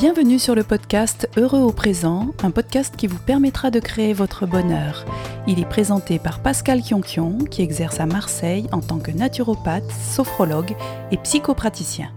Bienvenue 0.00 0.38
sur 0.38 0.54
le 0.54 0.62
podcast 0.62 1.28
Heureux 1.36 1.60
au 1.60 1.72
présent, 1.72 2.30
un 2.42 2.50
podcast 2.50 2.94
qui 2.96 3.06
vous 3.06 3.18
permettra 3.18 3.70
de 3.70 3.80
créer 3.80 4.14
votre 4.14 4.46
bonheur. 4.46 5.04
Il 5.46 5.60
est 5.60 5.68
présenté 5.68 6.18
par 6.18 6.40
Pascal 6.40 6.80
Kionkion, 6.80 7.36
qui 7.50 7.60
exerce 7.60 8.00
à 8.00 8.06
Marseille 8.06 8.66
en 8.72 8.80
tant 8.80 8.98
que 8.98 9.10
naturopathe, 9.10 9.92
sophrologue 9.92 10.74
et 11.10 11.18
psychopraticien. 11.18 12.10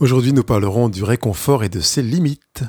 Aujourd'hui, 0.00 0.32
nous 0.32 0.42
parlerons 0.42 0.88
du 0.88 1.04
réconfort 1.04 1.64
et 1.64 1.68
de 1.68 1.80
ses 1.80 2.00
limites. 2.00 2.64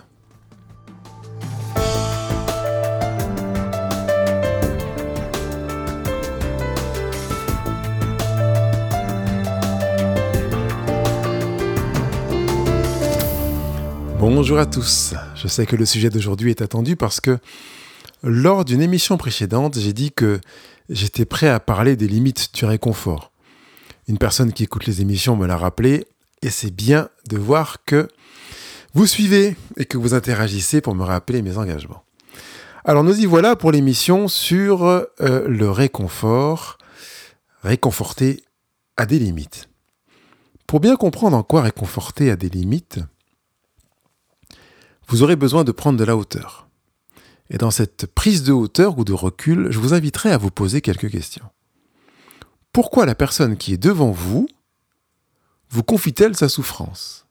Bonjour 14.25 14.57
à 14.57 14.65
tous. 14.65 15.15
Je 15.35 15.49
sais 15.49 15.65
que 15.65 15.75
le 15.75 15.85
sujet 15.85 16.09
d'aujourd'hui 16.09 16.49
est 16.49 16.61
attendu 16.61 16.95
parce 16.95 17.19
que 17.19 17.39
lors 18.23 18.63
d'une 18.63 18.81
émission 18.81 19.17
précédente, 19.17 19.77
j'ai 19.77 19.91
dit 19.91 20.13
que 20.13 20.39
j'étais 20.87 21.25
prêt 21.25 21.49
à 21.49 21.59
parler 21.59 21.97
des 21.97 22.07
limites 22.07 22.55
du 22.55 22.63
réconfort. 22.63 23.33
Une 24.07 24.17
personne 24.17 24.53
qui 24.53 24.63
écoute 24.63 24.85
les 24.85 25.01
émissions 25.01 25.35
me 25.35 25.45
l'a 25.45 25.57
rappelé 25.57 26.07
et 26.41 26.49
c'est 26.49 26.73
bien 26.73 27.09
de 27.27 27.37
voir 27.37 27.83
que 27.83 28.07
vous 28.93 29.07
suivez 29.07 29.57
et 29.75 29.83
que 29.83 29.97
vous 29.97 30.13
interagissez 30.13 30.79
pour 30.79 30.95
me 30.95 31.03
rappeler 31.03 31.41
mes 31.41 31.57
engagements. 31.57 32.05
Alors 32.85 33.03
nous 33.03 33.19
y 33.19 33.25
voilà 33.25 33.57
pour 33.57 33.73
l'émission 33.73 34.29
sur 34.29 34.85
euh, 34.85 35.03
le 35.19 35.69
réconfort, 35.69 36.77
réconforter 37.61 38.41
à 38.95 39.05
des 39.05 39.19
limites. 39.19 39.67
Pour 40.65 40.79
bien 40.79 40.95
comprendre 40.95 41.35
en 41.35 41.43
quoi 41.43 41.63
réconforter 41.63 42.31
à 42.31 42.37
des 42.37 42.49
limites, 42.49 43.01
vous 45.07 45.23
aurez 45.23 45.35
besoin 45.35 45.63
de 45.63 45.71
prendre 45.71 45.99
de 45.99 46.03
la 46.03 46.17
hauteur. 46.17 46.67
Et 47.49 47.57
dans 47.57 47.71
cette 47.71 48.07
prise 48.07 48.43
de 48.43 48.51
hauteur 48.51 48.97
ou 48.97 49.03
de 49.03 49.13
recul, 49.13 49.71
je 49.71 49.79
vous 49.79 49.93
inviterai 49.93 50.31
à 50.31 50.37
vous 50.37 50.51
poser 50.51 50.81
quelques 50.81 51.11
questions. 51.11 51.49
Pourquoi 52.71 53.05
la 53.05 53.15
personne 53.15 53.57
qui 53.57 53.73
est 53.73 53.77
devant 53.77 54.11
vous 54.11 54.47
vous 55.69 55.83
confie-t-elle 55.83 56.35
sa 56.35 56.49
souffrance? 56.49 57.25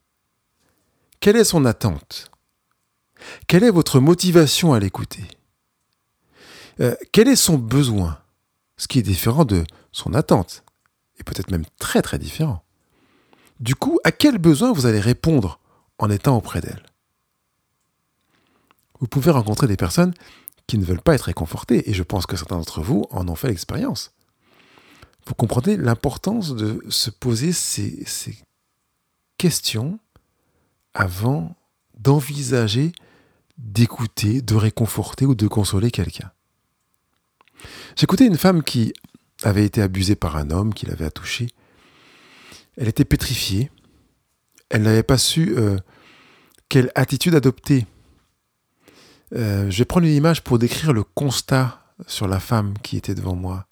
Quelle 1.21 1.37
est 1.37 1.45
son 1.45 1.65
attente? 1.65 2.31
Quelle 3.47 3.63
est 3.65 3.71
votre 3.71 4.01
motivation 4.01 4.73
à 4.73 4.81
l'écouter? 4.81 5.25
Euh, 6.81 6.97
Quel 7.13 7.29
est 7.29 7.37
son 7.37 7.57
besoin? 7.57 8.19
Ce 8.77 8.89
qui 8.89 8.99
est 8.99 9.03
différent 9.03 9.45
de 9.45 9.65
son 9.93 10.15
attente, 10.15 10.65
et 11.19 11.23
peut-être 11.23 11.51
même 11.53 11.67
très 11.79 12.03
très 12.03 12.19
différent. 12.19 12.65
Du 13.61 13.77
coup, 13.77 14.01
à 14.03 14.11
quel 14.11 14.39
besoin 14.39 14.73
vous 14.73 14.87
allez 14.87 14.99
répondre 14.99 15.61
en 15.99 16.11
étant 16.11 16.37
auprès 16.37 16.61
d'elle? 16.61 16.83
Vous 19.03 19.09
pouvez 19.09 19.33
rencontrer 19.33 19.67
des 19.67 19.77
personnes 19.77 20.15
qui 20.69 20.79
ne 20.79 20.85
veulent 20.85 21.03
pas 21.03 21.17
être 21.17 21.23
réconfortées, 21.23 21.91
et 21.91 21.93
je 21.93 22.05
pense 22.05 22.25
que 22.25 22.37
certains 22.37 22.57
d'entre 22.57 22.81
vous 22.81 23.05
en 23.11 23.29
ont 23.29 23.35
fait 23.35 23.49
l'expérience. 23.49 24.13
Vous 25.27 25.35
comprenez 25.35 25.77
l'importance 25.77 26.55
de 26.55 26.81
se 26.89 27.11
poser 27.11 27.53
ces, 27.53 28.07
questions 29.39 29.99
avant 30.95 31.57
d'envisager 31.99 32.93
d'écouter, 33.59 34.41
de 34.41 34.55
réconforter 34.55 35.27
ou 35.27 35.35
de 35.35 35.49
consoler 35.49 35.91
quelqu'un. 35.91 36.31
J'écoutais 37.97 38.27
une 38.27 38.39
femme 38.39 38.63
qui 38.63 38.93
avait 39.43 39.65
été 39.65 39.83
abusée 39.83 40.15
par 40.15 40.37
un 40.37 40.53
homme 40.53 40.73
qui 40.73 40.87
l'avait 40.87 41.11
touchée. 41.11 41.49
Elle 42.77 42.87
était 42.87 43.05
pétrifiée. 43.05 43.73
Elle 44.71 44.83
n'avait 44.83 45.03
pas 45.03 45.19
su 45.19 45.55
euh, 45.59 45.77
quelle 46.69 46.93
attitude 46.95 47.35
adopter. 47.35 47.85
Euh, 49.35 49.71
je 49.71 49.79
vais 49.79 49.85
prendre 49.85 50.07
une 50.07 50.13
image 50.13 50.43
pour 50.43 50.59
décrire 50.59 50.93
le 50.93 51.05
constat 51.05 51.81
sur 52.07 52.29
la 52.29 52.41
femme 52.41 52.75
qui 52.83 52.97
était 52.97 53.15
devant 53.15 53.35
moi. 53.35 53.67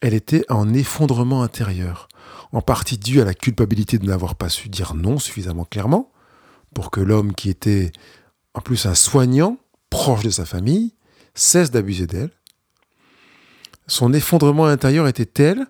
Elle 0.00 0.14
était 0.14 0.44
en 0.48 0.72
effondrement 0.72 1.42
intérieur, 1.42 2.08
en 2.52 2.62
partie 2.62 2.98
due 2.98 3.20
à 3.20 3.24
la 3.24 3.34
culpabilité 3.34 3.98
de 3.98 4.06
n'avoir 4.06 4.34
pas 4.34 4.48
su 4.48 4.68
dire 4.68 4.94
non 4.94 5.18
suffisamment 5.18 5.64
clairement, 5.64 6.10
pour 6.74 6.90
que 6.90 7.00
l'homme 7.00 7.34
qui 7.34 7.50
était 7.50 7.92
en 8.54 8.60
plus 8.60 8.86
un 8.86 8.94
soignant, 8.94 9.58
proche 9.90 10.22
de 10.22 10.30
sa 10.30 10.44
famille, 10.44 10.94
cesse 11.34 11.70
d'abuser 11.70 12.06
d'elle. 12.06 12.30
Son 13.86 14.12
effondrement 14.12 14.66
intérieur 14.66 15.06
était 15.06 15.26
tel 15.26 15.66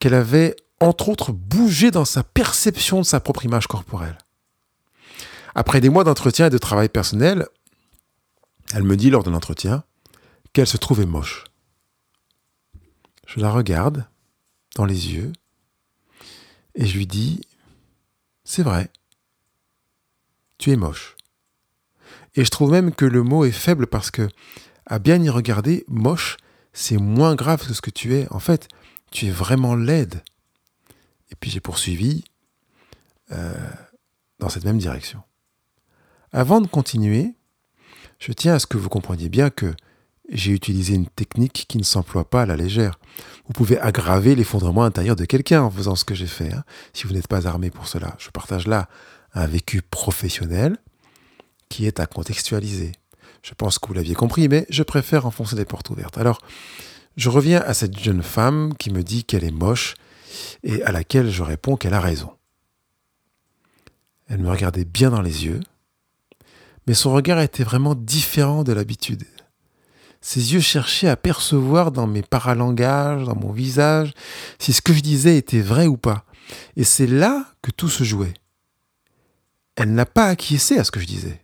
qu'elle 0.00 0.14
avait 0.14 0.56
entre 0.80 1.08
autres 1.08 1.32
bougé 1.32 1.90
dans 1.90 2.04
sa 2.04 2.22
perception 2.22 2.98
de 2.98 3.06
sa 3.06 3.20
propre 3.20 3.44
image 3.44 3.66
corporelle. 3.66 4.18
Après 5.54 5.80
des 5.80 5.88
mois 5.88 6.04
d'entretien 6.04 6.46
et 6.46 6.50
de 6.50 6.58
travail 6.58 6.88
personnel, 6.88 7.46
elle 8.74 8.82
me 8.84 8.96
dit 8.96 9.10
lors 9.10 9.22
de 9.22 9.30
l'entretien 9.30 9.84
qu'elle 10.52 10.66
se 10.66 10.76
trouvait 10.76 11.06
moche. 11.06 11.44
Je 13.26 13.40
la 13.40 13.50
regarde 13.50 14.06
dans 14.74 14.84
les 14.84 15.14
yeux 15.14 15.32
et 16.74 16.86
je 16.86 16.96
lui 16.96 17.06
dis 17.06 17.40
C'est 18.44 18.62
vrai, 18.62 18.90
tu 20.58 20.70
es 20.70 20.76
moche. 20.76 21.16
Et 22.34 22.44
je 22.44 22.50
trouve 22.50 22.70
même 22.70 22.94
que 22.94 23.04
le 23.04 23.22
mot 23.22 23.44
est 23.44 23.52
faible 23.52 23.86
parce 23.86 24.10
que, 24.10 24.28
à 24.86 24.98
bien 24.98 25.22
y 25.22 25.28
regarder, 25.28 25.84
moche, 25.88 26.36
c'est 26.72 26.98
moins 26.98 27.34
grave 27.34 27.66
que 27.66 27.74
ce 27.74 27.80
que 27.80 27.90
tu 27.90 28.14
es. 28.14 28.30
En 28.30 28.38
fait, 28.38 28.68
tu 29.10 29.26
es 29.26 29.30
vraiment 29.30 29.74
laide. 29.74 30.22
Et 31.30 31.34
puis 31.34 31.50
j'ai 31.50 31.60
poursuivi 31.60 32.24
euh, 33.32 33.70
dans 34.38 34.48
cette 34.48 34.64
même 34.64 34.78
direction. 34.78 35.22
Avant 36.32 36.60
de 36.60 36.66
continuer, 36.66 37.34
je 38.18 38.32
tiens 38.32 38.54
à 38.54 38.58
ce 38.58 38.66
que 38.66 38.78
vous 38.78 38.88
compreniez 38.88 39.28
bien 39.28 39.50
que 39.50 39.74
j'ai 40.30 40.52
utilisé 40.52 40.94
une 40.94 41.06
technique 41.06 41.64
qui 41.68 41.78
ne 41.78 41.82
s'emploie 41.82 42.28
pas 42.28 42.42
à 42.42 42.46
la 42.46 42.56
légère. 42.56 42.98
Vous 43.46 43.52
pouvez 43.52 43.78
aggraver 43.80 44.34
l'effondrement 44.34 44.84
intérieur 44.84 45.16
de 45.16 45.24
quelqu'un 45.24 45.62
en 45.62 45.70
faisant 45.70 45.94
ce 45.94 46.04
que 46.04 46.14
j'ai 46.14 46.26
fait, 46.26 46.52
hein, 46.52 46.64
si 46.92 47.06
vous 47.06 47.14
n'êtes 47.14 47.28
pas 47.28 47.46
armé 47.46 47.70
pour 47.70 47.88
cela. 47.88 48.14
Je 48.18 48.28
partage 48.30 48.66
là 48.66 48.88
un 49.32 49.46
vécu 49.46 49.80
professionnel 49.80 50.76
qui 51.68 51.86
est 51.86 52.00
à 52.00 52.06
contextualiser. 52.06 52.92
Je 53.42 53.54
pense 53.54 53.78
que 53.78 53.88
vous 53.88 53.94
l'aviez 53.94 54.14
compris, 54.14 54.48
mais 54.48 54.66
je 54.68 54.82
préfère 54.82 55.24
enfoncer 55.24 55.56
les 55.56 55.64
portes 55.64 55.88
ouvertes. 55.90 56.18
Alors, 56.18 56.40
je 57.16 57.30
reviens 57.30 57.60
à 57.60 57.72
cette 57.72 57.98
jeune 57.98 58.22
femme 58.22 58.74
qui 58.78 58.90
me 58.90 59.02
dit 59.02 59.24
qu'elle 59.24 59.44
est 59.44 59.50
moche 59.50 59.94
et 60.62 60.82
à 60.82 60.92
laquelle 60.92 61.30
je 61.30 61.42
réponds 61.42 61.76
qu'elle 61.76 61.94
a 61.94 62.00
raison. 62.00 62.30
Elle 64.28 64.40
me 64.40 64.50
regardait 64.50 64.84
bien 64.84 65.10
dans 65.10 65.22
les 65.22 65.46
yeux, 65.46 65.60
mais 66.88 66.94
son 66.94 67.12
regard 67.12 67.38
était 67.40 67.64
vraiment 67.64 67.94
différent 67.94 68.64
de 68.64 68.72
l'habitude. 68.72 69.24
Ses 70.22 70.54
yeux 70.54 70.60
cherchaient 70.60 71.08
à 71.08 71.16
percevoir 71.16 71.92
dans 71.92 72.06
mes 72.06 72.22
paralangages, 72.22 73.24
dans 73.24 73.36
mon 73.36 73.52
visage, 73.52 74.14
si 74.58 74.72
ce 74.72 74.80
que 74.80 74.94
je 74.94 75.00
disais 75.00 75.36
était 75.36 75.60
vrai 75.60 75.86
ou 75.86 75.98
pas. 75.98 76.24
Et 76.76 76.84
c'est 76.84 77.06
là 77.06 77.44
que 77.60 77.70
tout 77.70 77.90
se 77.90 78.04
jouait. 78.04 78.32
Elle 79.76 79.92
n'a 79.92 80.06
pas 80.06 80.28
acquiescé 80.28 80.78
à 80.78 80.84
ce 80.84 80.90
que 80.90 80.98
je 80.98 81.06
disais. 81.06 81.42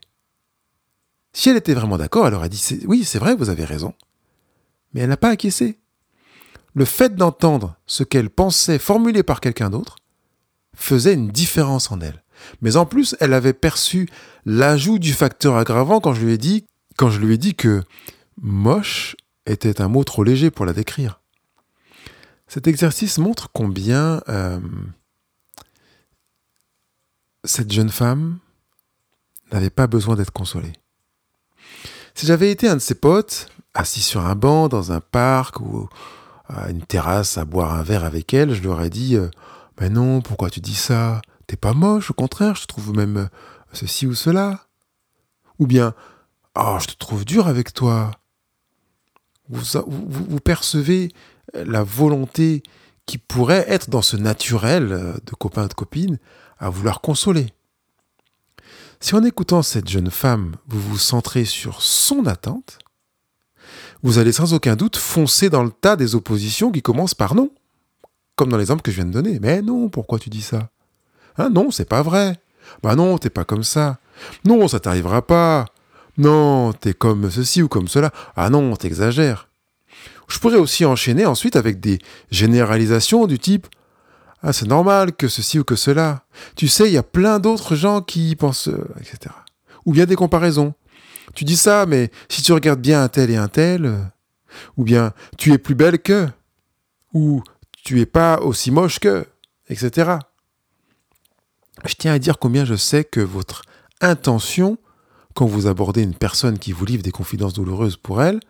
Si 1.34 1.50
elle 1.50 1.59
était 1.59 1.75
vraiment 1.75 1.99
d'accord, 1.99 2.26
elle 2.26 2.34
aurait 2.34 2.49
dit 2.49 2.81
Oui, 2.87 3.05
c'est 3.05 3.19
vrai, 3.19 3.37
vous 3.37 3.50
avez 3.50 3.66
raison. 3.66 3.93
Mais 4.94 5.03
elle 5.03 5.11
n'a 5.11 5.19
pas 5.19 5.31
acquiescé. 5.31 5.78
Le 6.72 6.87
fait 6.87 7.16
d'entendre 7.16 7.76
ce 7.87 8.03
qu'elle 8.03 8.31
pensait 8.31 8.78
formulé 8.78 9.22
par 9.22 9.41
quelqu'un 9.41 9.69
d'autre 9.69 9.97
faisait 10.75 11.15
une 11.15 11.28
différence 11.28 11.93
en 11.93 12.00
elle. 12.00 12.23
Mais 12.62 12.77
en 12.77 12.87
plus, 12.87 13.16
elle 13.21 13.32
avait 13.32 13.53
perçu 13.53 14.09
l'ajout 14.47 14.99
du 14.99 15.12
facteur 15.12 15.56
aggravant 15.56 16.00
quand 16.00 16.15
je 16.15 16.25
lui 16.25 16.32
ai 16.34 16.38
dit, 16.38 17.55
que 17.55 17.82
moche 18.41 19.16
était 19.47 19.81
un 19.81 19.88
mot 19.88 20.05
trop 20.05 20.25
léger 20.25 20.50
pour 20.50 20.66
la 20.66 20.72
décrire. 20.72 21.21
Cet 22.47 22.66
exercice 22.66 23.19
montre 23.19 23.50
combien 23.53 24.22
euh, 24.28 24.60
cette 27.44 27.72
jeune 27.72 27.91
femme 27.91 28.38
n'avait 29.52 29.70
pas 29.70 29.87
besoin 29.87 30.17
d'être 30.17 30.31
consolée. 30.31 30.73
Si 32.14 32.26
j'avais 32.26 32.50
été 32.50 32.69
un 32.69 32.76
de 32.76 32.81
ses 32.81 32.94
potes, 32.94 33.49
assis 33.75 34.00
sur 34.00 34.25
un 34.25 34.35
banc 34.35 34.69
dans 34.69 34.93
un 34.93 35.00
parc 35.00 35.61
ou 35.61 35.88
à 36.49 36.70
une 36.70 36.82
terrasse 36.82 37.38
à 37.38 37.44
boire 37.44 37.73
un 37.73 37.82
verre 37.82 38.05
avec 38.05 38.32
elle, 38.35 38.55
je 38.55 38.61
lui 38.61 38.69
aurais 38.69 38.90
dit 38.90 39.17
euh, 39.17 39.29
Mais 39.81 39.90
non, 39.90 40.20
pourquoi 40.20 40.50
tu 40.50 40.61
dis 40.61 40.75
ça? 40.75 41.23
T'es 41.46 41.56
pas 41.56 41.73
moche, 41.73 42.11
au 42.11 42.14
contraire, 42.14 42.55
je 42.55 42.67
trouve 42.67 42.94
même 42.94 43.17
euh, 43.17 43.26
ceci 43.73 44.06
ou 44.06 44.14
cela. 44.14 44.67
Ou 45.58 45.67
bien, 45.67 45.94
oh, 46.56 46.79
je 46.81 46.87
te 46.87 46.96
trouve 46.96 47.25
dur 47.25 47.49
avec 47.49 47.73
toi. 47.73 48.11
Vous, 49.49 50.41
percevez 50.41 51.12
la 51.52 51.82
volonté 51.82 52.62
qui 53.05 53.19
pourrait 53.19 53.67
être 53.69 53.91
dans 53.91 54.00
ce 54.00 54.17
naturel 54.17 54.93
euh, 54.93 55.12
de 55.26 55.32
copain 55.32 55.67
de 55.67 55.75
copine 55.75 56.19
à 56.58 56.70
vouloir 56.70 57.02
consoler. 57.02 57.52
Si 59.00 59.14
en 59.14 59.23
écoutant 59.23 59.62
cette 59.62 59.88
jeune 59.88 60.11
femme, 60.11 60.56
vous 60.67 60.81
vous 60.81 60.99
centrez 60.99 61.44
sur 61.44 61.82
son 61.82 62.26
attente, 62.26 62.79
vous 64.02 64.19
allez 64.19 64.32
sans 64.32 64.55
aucun 64.55 64.76
doute 64.76 64.97
foncer 64.97 65.50
dans 65.50 65.62
le 65.62 65.70
tas 65.70 65.97
des 65.97 66.14
oppositions 66.14 66.73
qui 66.73 66.81
commencent 66.81 67.14
par 67.14 67.35
non, 67.35 67.50
comme 68.37 68.49
dans 68.49 68.56
l'exemple 68.56 68.82
que 68.82 68.90
je 68.90 68.97
viens 68.97 69.05
de 69.05 69.12
donner. 69.12 69.38
Mais 69.40 69.61
non, 69.61 69.90
pourquoi 69.90 70.19
tu 70.19 70.31
dis 70.31 70.43
ça? 70.43 70.70
Hein, 71.38 71.50
non, 71.50 71.70
c'est 71.70 71.88
pas 71.88 72.02
vrai. 72.02 72.38
Bah 72.82 72.94
non, 72.94 73.19
t'es 73.19 73.31
pas 73.31 73.44
comme 73.44 73.64
ça. 73.64 73.98
Non, 74.44 74.69
ça 74.69 74.81
t'arrivera 74.81 75.26
pas. 75.26 75.66
Non, 76.16 76.72
t'es 76.72 76.94
comme 76.94 77.31
ceci 77.31 77.62
ou 77.62 77.69
comme 77.69 77.88
cela. 77.88 78.12
Ah 78.36 78.50
non, 78.50 78.76
t'exagères. 78.76 79.48
Je 80.28 80.38
pourrais 80.38 80.56
aussi 80.56 80.84
enchaîner 80.84 81.26
ensuite 81.26 81.56
avec 81.56 81.81
des 81.81 81.98
généralisations 82.31 83.26
du 83.26 83.38
type 83.38 83.66
Ah, 84.42 84.52
c'est 84.52 84.66
normal 84.66 85.14
que 85.14 85.28
ceci 85.28 85.58
ou 85.58 85.64
que 85.64 85.76
cela. 85.76 86.25
Tu 86.56 86.69
sais, 86.69 86.86
il 86.86 86.92
y 86.92 86.98
a 86.98 87.02
plein 87.02 87.38
d'autres 87.40 87.75
gens 87.75 88.00
qui 88.00 88.37
pensent, 88.37 88.69
euh, 88.69 88.94
etc. 89.00 89.34
Ou 89.84 89.92
bien 89.92 90.06
des 90.06 90.16
comparaisons. 90.16 90.75
Tu 91.34 91.44
dis 91.44 91.56
ça, 91.56 91.84
mais 91.87 92.10
si 92.28 92.42
tu 92.42 92.52
regardes 92.52 92.80
bien 92.80 93.02
un 93.02 93.08
tel 93.08 93.30
et 93.30 93.37
un 93.37 93.48
tel, 93.48 93.87
euh, 93.87 93.98
ou 94.76 94.84
bien 94.84 95.12
tu 95.37 95.52
es 95.52 95.58
plus 95.58 95.75
belle 95.75 95.98
que, 95.98 96.28
ou 97.12 97.42
tu 97.84 98.00
es 98.00 98.06
pas 98.06 98.40
aussi 98.40 98.70
moche 98.70 98.98
que, 98.98 99.26
etc. 99.69 100.19
Je 101.84 101.94
tiens 101.94 102.12
à 102.12 102.19
dire 102.19 102.38
combien 102.38 102.64
je 102.64 102.75
sais 102.75 103.04
que 103.04 103.20
votre 103.20 103.62
intention, 104.00 104.78
quand 105.34 105.46
vous 105.46 105.66
abordez 105.66 106.02
une 106.02 106.14
personne 106.14 106.58
qui 106.58 106.72
vous 106.72 106.84
livre 106.84 107.02
des 107.02 107.10
confidences 107.10 107.52
douloureuses 107.52 107.96
pour 107.96 108.22
elle, 108.22 108.40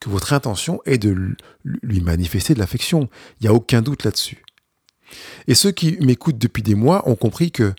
que 0.00 0.08
votre 0.08 0.32
intention 0.32 0.80
est 0.86 0.98
de 0.98 1.36
lui 1.64 2.00
manifester 2.00 2.54
de 2.54 2.58
l'affection. 2.58 3.08
Il 3.40 3.44
n'y 3.44 3.48
a 3.48 3.54
aucun 3.54 3.82
doute 3.82 4.04
là-dessus. 4.04 4.42
Et 5.46 5.54
ceux 5.54 5.72
qui 5.72 5.98
m'écoutent 6.00 6.38
depuis 6.38 6.62
des 6.62 6.74
mois 6.74 7.06
ont 7.08 7.16
compris 7.16 7.50
que 7.50 7.74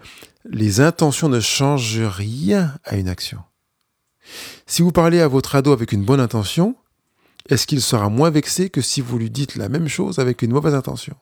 les 0.46 0.82
intentions 0.82 1.30
ne 1.30 1.40
changent 1.40 2.02
rien 2.02 2.78
à 2.84 2.98
une 2.98 3.08
action. 3.08 3.40
Si 4.68 4.82
vous 4.82 4.92
parlez 4.92 5.22
à 5.22 5.28
votre 5.28 5.56
ado 5.56 5.72
avec 5.72 5.92
une 5.92 6.04
bonne 6.04 6.20
intention, 6.20 6.76
est-ce 7.50 7.66
qu'il 7.66 7.82
sera 7.82 8.10
moins 8.10 8.30
vexé 8.30 8.70
que 8.70 8.82
si 8.82 9.02
vous 9.02 9.18
lui 9.18 9.30
dites 9.30 9.56
la 9.56 9.70
même 9.70 9.88
chose 9.88 10.20
avec 10.20 10.42
une 10.42 10.52
mauvaise 10.52 10.76
intention? 10.76 11.16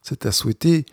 C'est 0.00 0.26
à 0.26 0.32
souhaiter. 0.32 0.86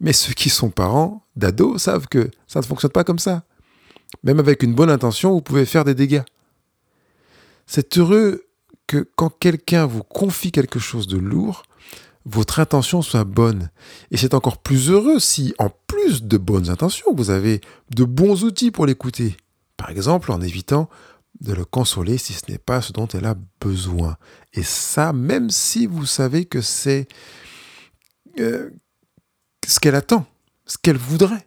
Mais 0.00 0.12
ceux 0.12 0.34
qui 0.34 0.50
sont 0.50 0.70
parents 0.70 1.24
d'ados 1.36 1.82
savent 1.82 2.08
que 2.08 2.30
ça 2.46 2.60
ne 2.60 2.64
fonctionne 2.64 2.92
pas 2.92 3.04
comme 3.04 3.18
ça. 3.18 3.44
Même 4.22 4.38
avec 4.38 4.62
une 4.62 4.74
bonne 4.74 4.90
intention, 4.90 5.32
vous 5.32 5.40
pouvez 5.40 5.64
faire 5.64 5.84
des 5.84 5.94
dégâts. 5.94 6.22
C'est 7.66 7.98
heureux 7.98 8.46
que 8.86 9.08
quand 9.16 9.30
quelqu'un 9.30 9.86
vous 9.86 10.02
confie 10.02 10.52
quelque 10.52 10.78
chose 10.78 11.06
de 11.06 11.18
lourd, 11.18 11.64
votre 12.24 12.60
intention 12.60 13.02
soit 13.02 13.24
bonne. 13.24 13.70
Et 14.10 14.16
c'est 14.16 14.34
encore 14.34 14.58
plus 14.58 14.90
heureux 14.90 15.20
si, 15.20 15.54
en 15.58 15.70
plus 15.86 16.24
de 16.24 16.36
bonnes 16.36 16.70
intentions, 16.70 17.14
vous 17.14 17.30
avez 17.30 17.60
de 17.94 18.04
bons 18.04 18.44
outils 18.44 18.70
pour 18.70 18.86
l'écouter. 18.86 19.36
Par 19.76 19.90
exemple, 19.90 20.32
en 20.32 20.40
évitant 20.40 20.88
de 21.40 21.52
le 21.52 21.64
consoler 21.64 22.18
si 22.18 22.32
ce 22.32 22.50
n'est 22.50 22.58
pas 22.58 22.80
ce 22.80 22.92
dont 22.92 23.06
elle 23.08 23.26
a 23.26 23.36
besoin. 23.60 24.16
Et 24.54 24.62
ça, 24.62 25.12
même 25.12 25.50
si 25.50 25.86
vous 25.86 26.06
savez 26.06 26.46
que 26.46 26.60
c'est 26.60 27.06
euh, 28.40 28.70
ce 29.70 29.80
qu'elle 29.80 29.94
attend, 29.94 30.26
ce 30.66 30.76
qu'elle 30.78 30.96
voudrait. 30.96 31.46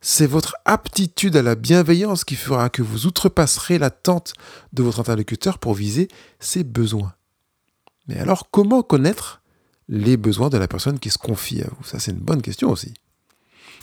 C'est 0.00 0.26
votre 0.26 0.56
aptitude 0.64 1.36
à 1.36 1.42
la 1.42 1.54
bienveillance 1.54 2.24
qui 2.24 2.36
fera 2.36 2.68
que 2.70 2.82
vous 2.82 3.06
outrepasserez 3.06 3.78
l'attente 3.78 4.34
de 4.72 4.82
votre 4.82 5.00
interlocuteur 5.00 5.58
pour 5.58 5.74
viser 5.74 6.08
ses 6.38 6.64
besoins. 6.64 7.14
Mais 8.06 8.18
alors, 8.18 8.50
comment 8.50 8.82
connaître 8.82 9.42
les 9.88 10.16
besoins 10.16 10.48
de 10.48 10.58
la 10.58 10.68
personne 10.68 10.98
qui 10.98 11.10
se 11.10 11.18
confie 11.18 11.62
à 11.62 11.68
vous? 11.68 11.84
Ça, 11.84 11.98
c'est 11.98 12.12
une 12.12 12.18
bonne 12.18 12.42
question 12.42 12.70
aussi. 12.70 12.94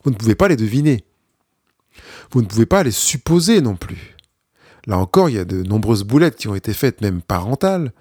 Vous 0.04 0.12
ne 0.12 0.16
pouvez 0.16 0.36
pas 0.36 0.48
les 0.48 0.56
deviner. 0.56 1.04
Vous 2.32 2.42
ne 2.42 2.48
pouvez 2.48 2.66
pas 2.66 2.84
les 2.84 2.92
supposer 2.92 3.62
non 3.62 3.76
plus. 3.76 4.16
Là 4.86 4.98
encore, 4.98 5.30
il 5.30 5.36
y 5.36 5.40
a 5.40 5.46
de 5.46 5.64
nombreuses 5.64 6.04
boulettes 6.04 6.36
qui 6.36 6.48
ont 6.48 6.56
été 6.56 6.74
faites, 6.74 7.02
même 7.02 7.22
parentales, 7.22 7.94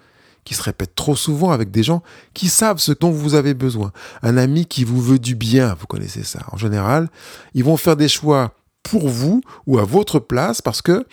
qui 0.45 0.53
se 0.53 0.61
répètent 0.61 0.95
trop 0.95 1.15
souvent 1.15 1.51
avec 1.51 1.71
des 1.71 1.83
gens 1.83 2.03
qui 2.33 2.47
savent 2.47 2.79
ce 2.79 2.91
dont 2.91 3.11
vous 3.11 3.35
avez 3.35 3.53
besoin. 3.53 3.91
Un 4.21 4.37
ami 4.37 4.65
qui 4.65 4.83
vous 4.83 5.01
veut 5.01 5.19
du 5.19 5.35
bien, 5.35 5.75
vous 5.79 5.87
connaissez 5.87 6.23
ça. 6.23 6.41
En 6.51 6.57
général, 6.57 7.09
ils 7.53 7.63
vont 7.63 7.77
faire 7.77 7.95
des 7.95 8.07
choix 8.07 8.53
pour 8.83 9.07
vous 9.07 9.41
ou 9.65 9.79
à 9.79 9.85
votre 9.85 10.19
place 10.19 10.61
parce 10.61 10.81
que 10.81 11.05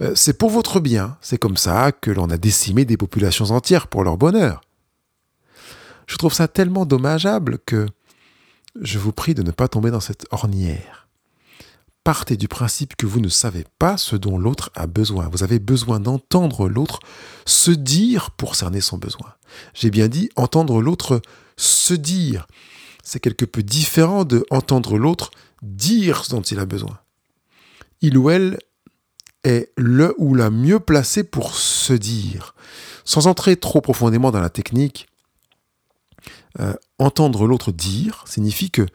euh, 0.00 0.12
c'est 0.14 0.36
pour 0.36 0.50
votre 0.50 0.80
bien. 0.80 1.16
C'est 1.20 1.38
comme 1.38 1.56
ça 1.56 1.92
que 1.92 2.10
l'on 2.10 2.30
a 2.30 2.36
décimé 2.36 2.84
des 2.84 2.96
populations 2.96 3.50
entières 3.50 3.86
pour 3.86 4.02
leur 4.02 4.16
bonheur. 4.16 4.60
Je 6.06 6.16
trouve 6.16 6.34
ça 6.34 6.48
tellement 6.48 6.84
dommageable 6.84 7.58
que 7.64 7.86
je 8.80 8.98
vous 8.98 9.12
prie 9.12 9.34
de 9.34 9.42
ne 9.42 9.50
pas 9.50 9.68
tomber 9.68 9.90
dans 9.90 10.00
cette 10.00 10.26
ornière 10.30 11.01
partez 12.04 12.36
du 12.36 12.48
principe 12.48 12.96
que 12.96 13.06
vous 13.06 13.20
ne 13.20 13.28
savez 13.28 13.64
pas 13.78 13.96
ce 13.96 14.16
dont 14.16 14.38
l'autre 14.38 14.70
a 14.74 14.86
besoin. 14.86 15.28
Vous 15.28 15.42
avez 15.42 15.58
besoin 15.58 16.00
d'entendre 16.00 16.68
l'autre 16.68 17.00
se 17.46 17.70
dire 17.70 18.30
pour 18.32 18.56
cerner 18.56 18.80
son 18.80 18.98
besoin. 18.98 19.34
J'ai 19.74 19.90
bien 19.90 20.08
dit 20.08 20.30
entendre 20.36 20.80
l'autre 20.82 21.20
se 21.56 21.94
dire. 21.94 22.46
C'est 23.04 23.20
quelque 23.20 23.44
peu 23.44 23.62
différent 23.62 24.24
de 24.24 24.44
entendre 24.50 24.98
l'autre 24.98 25.30
dire 25.62 26.24
ce 26.24 26.30
dont 26.30 26.42
il 26.42 26.58
a 26.58 26.66
besoin. 26.66 26.98
Il 28.00 28.18
ou 28.18 28.30
elle 28.30 28.58
est 29.44 29.72
le 29.76 30.14
ou 30.18 30.34
la 30.34 30.50
mieux 30.50 30.80
placé 30.80 31.24
pour 31.24 31.54
se 31.54 31.92
dire. 31.92 32.54
Sans 33.04 33.26
entrer 33.26 33.56
trop 33.56 33.80
profondément 33.80 34.30
dans 34.30 34.40
la 34.40 34.50
technique, 34.50 35.06
euh, 36.60 36.74
entendre 36.98 37.46
l'autre 37.46 37.72
dire 37.72 38.24
signifie 38.26 38.70
que 38.70 38.86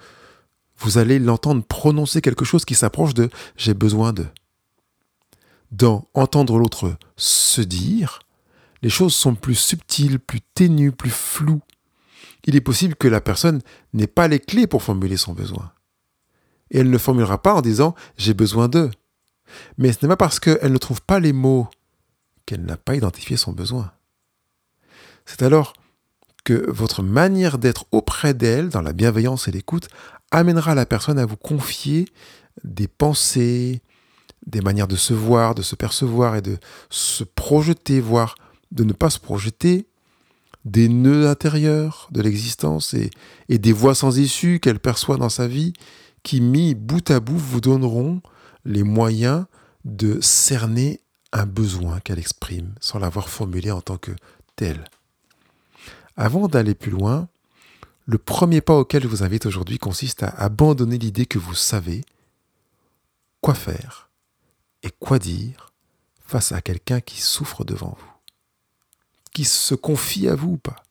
vous 0.79 0.97
allez 0.97 1.19
l'entendre 1.19 1.63
prononcer 1.63 2.21
quelque 2.21 2.45
chose 2.45 2.65
qui 2.65 2.75
s'approche 2.75 3.13
de 3.13 3.29
j'ai 3.55 3.73
besoin 3.73 4.13
de. 4.13 4.25
Dans 5.71 6.07
entendre 6.13 6.57
l'autre 6.57 6.97
se 7.17 7.61
dire, 7.61 8.19
les 8.81 8.89
choses 8.89 9.15
sont 9.15 9.35
plus 9.35 9.55
subtiles, 9.55 10.19
plus 10.19 10.41
ténues, 10.41 10.91
plus 10.91 11.09
floues. 11.11 11.61
Il 12.45 12.55
est 12.55 12.61
possible 12.61 12.95
que 12.95 13.07
la 13.07 13.21
personne 13.21 13.61
n'ait 13.93 14.07
pas 14.07 14.27
les 14.27 14.39
clés 14.39 14.67
pour 14.67 14.83
formuler 14.83 15.17
son 15.17 15.33
besoin. 15.33 15.71
Et 16.71 16.79
elle 16.79 16.89
ne 16.89 16.97
formulera 16.97 17.41
pas 17.41 17.55
en 17.55 17.61
disant 17.61 17.95
j'ai 18.17 18.33
besoin 18.33 18.67
de. 18.67 18.89
Mais 19.77 19.91
ce 19.91 19.99
n'est 20.01 20.09
pas 20.09 20.17
parce 20.17 20.39
qu'elle 20.39 20.71
ne 20.71 20.77
trouve 20.77 21.01
pas 21.01 21.19
les 21.19 21.33
mots 21.33 21.67
qu'elle 22.45 22.63
n'a 22.63 22.77
pas 22.77 22.95
identifié 22.95 23.35
son 23.35 23.51
besoin. 23.51 23.91
C'est 25.25 25.41
alors 25.41 25.73
votre 26.53 27.03
manière 27.03 27.57
d'être 27.57 27.85
auprès 27.91 28.33
d'elle, 28.33 28.69
dans 28.69 28.81
la 28.81 28.93
bienveillance 28.93 29.47
et 29.47 29.51
l'écoute, 29.51 29.87
amènera 30.31 30.75
la 30.75 30.85
personne 30.85 31.19
à 31.19 31.25
vous 31.25 31.37
confier 31.37 32.05
des 32.63 32.87
pensées, 32.87 33.81
des 34.45 34.61
manières 34.61 34.87
de 34.87 34.95
se 34.95 35.13
voir, 35.13 35.55
de 35.55 35.61
se 35.61 35.75
percevoir 35.75 36.35
et 36.35 36.41
de 36.41 36.57
se 36.89 37.23
projeter, 37.23 37.99
voire 37.99 38.35
de 38.71 38.83
ne 38.83 38.93
pas 38.93 39.09
se 39.09 39.19
projeter, 39.19 39.87
des 40.65 40.89
nœuds 40.89 41.29
intérieurs 41.29 42.09
de 42.11 42.21
l'existence 42.21 42.93
et, 42.93 43.09
et, 43.47 43.57
des 43.57 43.71
voies 43.71 43.95
sans 43.95 44.17
issue 44.17 44.59
qu'elle 44.59 44.79
perçoit 44.79 45.17
dans 45.17 45.29
sa 45.29 45.47
vie, 45.47 45.73
qui 46.23 46.41
mis 46.41 46.75
bout 46.75 47.09
à 47.09 47.21
bout 47.21 47.37
vous 47.37 47.61
donneront 47.61 48.21
les 48.65 48.83
moyens 48.83 49.45
de 49.85 50.19
cerner 50.21 50.99
un 51.31 51.45
besoin 51.45 51.99
qu'elle 52.01 52.19
exprime 52.19 52.73
sans 52.81 52.99
l'avoir 52.99 53.29
formulé 53.29 53.71
en 53.71 53.81
tant 53.81 53.97
que 53.97 54.11
tel. 54.55 54.83
Avant 56.17 56.47
d'aller 56.47 56.73
plus 56.73 56.89
loin, 56.89 57.29
le 58.07 58.17
premier 58.17 58.59
pas 58.59 58.75
auquel 58.75 59.03
je 59.03 59.07
vous 59.07 59.23
invite 59.23 59.45
aujourd'hui 59.45 59.77
consiste 59.77 60.23
à 60.23 60.29
abandonner 60.29 60.97
l'idée 60.97 61.27
que 61.27 61.37
vous 61.37 61.53
savez 61.53 62.03
quoi 63.39 63.53
faire 63.53 64.09
et 64.81 64.89
quoi 64.89 65.19
dire 65.19 65.71
face 66.25 66.51
à 66.51 66.61
quelqu'un 66.61 67.01
qui 67.01 67.21
souffre 67.21 67.63
devant 67.63 67.95
vous, 67.99 68.13
qui 69.31 69.45
se 69.45 69.75
confie 69.75 70.27
à 70.27 70.35
vous 70.35 70.53
ou 70.53 70.57
pas. 70.57 70.83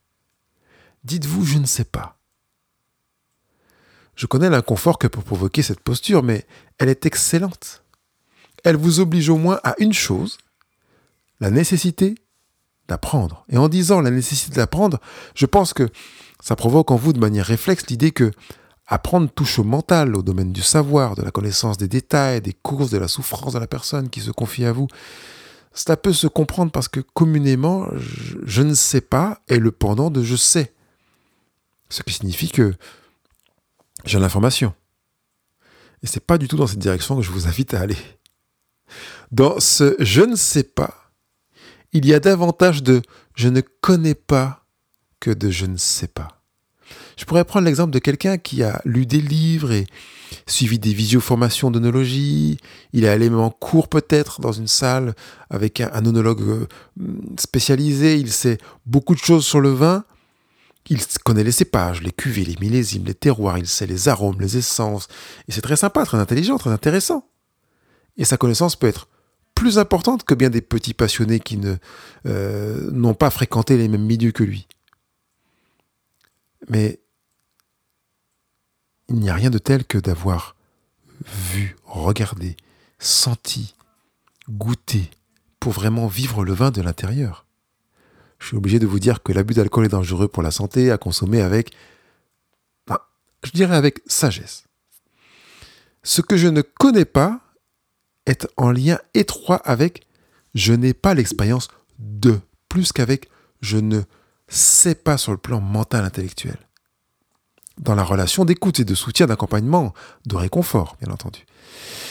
Dites-vous 1.02 1.44
je 1.44 1.58
ne 1.58 1.66
sais 1.66 1.84
pas. 1.84 2.16
Je 4.14 4.26
connais 4.26 4.48
l'inconfort 4.48 4.98
que 4.98 5.08
peut 5.08 5.20
provoquer 5.20 5.62
cette 5.62 5.80
posture, 5.80 6.22
mais 6.22 6.46
elle 6.78 6.88
est 6.88 7.04
excellente. 7.04 7.82
Elle 8.64 8.76
vous 8.76 9.00
oblige 9.00 9.28
au 9.28 9.36
moins 9.36 9.60
à 9.64 9.74
une 9.78 9.92
chose, 9.92 10.38
la 11.40 11.50
nécessité 11.50 12.14
d'apprendre. 12.88 13.44
Et 13.48 13.58
en 13.58 13.68
disant 13.68 14.00
la 14.00 14.10
nécessité 14.10 14.56
d'apprendre, 14.56 14.98
je 15.34 15.46
pense 15.46 15.72
que 15.72 15.88
ça 16.40 16.56
provoque 16.56 16.90
en 16.90 16.96
vous 16.96 17.12
de 17.12 17.18
manière 17.18 17.46
réflexe 17.46 17.86
l'idée 17.88 18.12
que 18.12 18.30
apprendre 18.86 19.28
touche 19.30 19.58
au 19.58 19.64
mental, 19.64 20.14
au 20.14 20.22
domaine 20.22 20.52
du 20.52 20.62
savoir, 20.62 21.16
de 21.16 21.22
la 21.22 21.30
connaissance 21.30 21.76
des 21.76 21.88
détails, 21.88 22.40
des 22.40 22.52
causes 22.52 22.90
de 22.90 22.98
la 22.98 23.08
souffrance 23.08 23.52
de 23.54 23.58
la 23.58 23.66
personne 23.66 24.08
qui 24.08 24.20
se 24.20 24.30
confie 24.30 24.64
à 24.64 24.72
vous. 24.72 24.86
Cela 25.72 25.96
peut 25.96 26.12
se 26.12 26.26
comprendre 26.26 26.70
parce 26.70 26.88
que 26.88 27.00
communément, 27.00 27.86
je, 27.96 28.38
je 28.44 28.62
ne 28.62 28.74
sais 28.74 29.00
pas 29.00 29.40
est 29.48 29.58
le 29.58 29.72
pendant 29.72 30.10
de 30.10 30.22
je 30.22 30.36
sais. 30.36 30.72
Ce 31.88 32.02
qui 32.02 32.14
signifie 32.14 32.50
que 32.50 32.74
j'ai 34.04 34.18
l'information. 34.18 34.74
Et 36.02 36.06
c'est 36.06 36.24
pas 36.24 36.38
du 36.38 36.48
tout 36.48 36.56
dans 36.56 36.66
cette 36.66 36.78
direction 36.78 37.16
que 37.16 37.22
je 37.22 37.30
vous 37.30 37.46
invite 37.46 37.74
à 37.74 37.80
aller. 37.80 37.98
Dans 39.32 39.58
ce 39.58 39.96
je 39.98 40.22
ne 40.22 40.36
sais 40.36 40.62
pas, 40.62 41.05
il 41.92 42.06
y 42.06 42.14
a 42.14 42.20
davantage 42.20 42.82
de 42.82 43.02
je 43.34 43.48
ne 43.48 43.60
connais 43.60 44.14
pas 44.14 44.64
que 45.20 45.30
de 45.30 45.50
je 45.50 45.66
ne 45.66 45.76
sais 45.76 46.08
pas. 46.08 46.42
Je 47.16 47.24
pourrais 47.24 47.44
prendre 47.44 47.64
l'exemple 47.64 47.92
de 47.92 47.98
quelqu'un 47.98 48.38
qui 48.38 48.62
a 48.62 48.80
lu 48.84 49.06
des 49.06 49.20
livres 49.20 49.72
et 49.72 49.86
suivi 50.46 50.78
des 50.78 50.92
visioformations 50.92 51.70
d'onologie, 51.70 52.58
il 52.92 53.04
est 53.04 53.08
allé 53.08 53.28
en 53.30 53.50
cours 53.50 53.88
peut-être 53.88 54.40
dans 54.40 54.52
une 54.52 54.68
salle 54.68 55.14
avec 55.50 55.80
un, 55.80 55.90
un 55.92 56.04
onologue 56.04 56.42
euh, 56.42 56.66
spécialisé, 57.38 58.16
il 58.16 58.30
sait 58.30 58.58
beaucoup 58.84 59.14
de 59.14 59.20
choses 59.20 59.46
sur 59.46 59.60
le 59.60 59.70
vin, 59.70 60.04
il 60.88 61.00
connaît 61.24 61.44
les 61.44 61.52
cépages, 61.52 62.02
les 62.02 62.12
cuvées, 62.12 62.44
les 62.44 62.56
millésimes, 62.60 63.04
les 63.04 63.14
terroirs, 63.14 63.58
il 63.58 63.66
sait 63.66 63.86
les 63.86 64.08
arômes, 64.08 64.40
les 64.40 64.56
essences. 64.56 65.08
Et 65.48 65.52
c'est 65.52 65.62
très 65.62 65.76
sympa, 65.76 66.04
très 66.04 66.18
intelligent, 66.18 66.58
très 66.58 66.70
intéressant. 66.70 67.28
Et 68.16 68.24
sa 68.24 68.36
connaissance 68.36 68.76
peut 68.76 68.86
être 68.86 69.08
plus 69.56 69.78
importante 69.78 70.22
que 70.22 70.34
bien 70.34 70.50
des 70.50 70.60
petits 70.60 70.94
passionnés 70.94 71.40
qui 71.40 71.56
ne 71.56 71.76
euh, 72.26 72.90
n'ont 72.92 73.14
pas 73.14 73.30
fréquenté 73.30 73.76
les 73.76 73.88
mêmes 73.88 74.04
milieux 74.04 74.30
que 74.30 74.44
lui. 74.44 74.68
Mais 76.68 77.00
il 79.08 79.16
n'y 79.16 79.30
a 79.30 79.34
rien 79.34 79.50
de 79.50 79.58
tel 79.58 79.84
que 79.84 79.98
d'avoir 79.98 80.54
vu, 81.24 81.76
regardé, 81.84 82.56
senti, 82.98 83.74
goûté, 84.48 85.10
pour 85.58 85.72
vraiment 85.72 86.06
vivre 86.06 86.44
le 86.44 86.52
vin 86.52 86.70
de 86.70 86.82
l'intérieur. 86.82 87.46
Je 88.38 88.48
suis 88.48 88.56
obligé 88.56 88.78
de 88.78 88.86
vous 88.86 89.00
dire 89.00 89.22
que 89.22 89.32
l'abus 89.32 89.54
d'alcool 89.54 89.86
est 89.86 89.88
dangereux 89.88 90.28
pour 90.28 90.42
la 90.42 90.50
santé, 90.50 90.90
à 90.90 90.98
consommer 90.98 91.40
avec, 91.40 91.72
je 93.42 93.50
dirais 93.52 93.76
avec 93.76 94.00
sagesse. 94.06 94.64
Ce 96.02 96.20
que 96.20 96.36
je 96.36 96.48
ne 96.48 96.60
connais 96.60 97.06
pas 97.06 97.40
est 98.26 98.46
en 98.56 98.70
lien 98.70 98.98
étroit 99.14 99.56
avec 99.56 100.06
je 100.54 100.72
n'ai 100.72 100.94
pas 100.94 101.14
l'expérience 101.14 101.68
de, 101.98 102.40
plus 102.68 102.92
qu'avec 102.92 103.28
je 103.60 103.78
ne 103.78 104.02
sais 104.48 104.94
pas 104.94 105.18
sur 105.18 105.32
le 105.32 105.38
plan 105.38 105.60
mental 105.60 106.04
intellectuel. 106.04 106.58
Dans 107.78 107.94
la 107.94 108.04
relation 108.04 108.44
d'écoute 108.44 108.80
et 108.80 108.84
de 108.84 108.94
soutien, 108.94 109.26
d'accompagnement, 109.26 109.92
de 110.24 110.36
réconfort, 110.36 110.96
bien 111.00 111.12
entendu. 111.12 111.44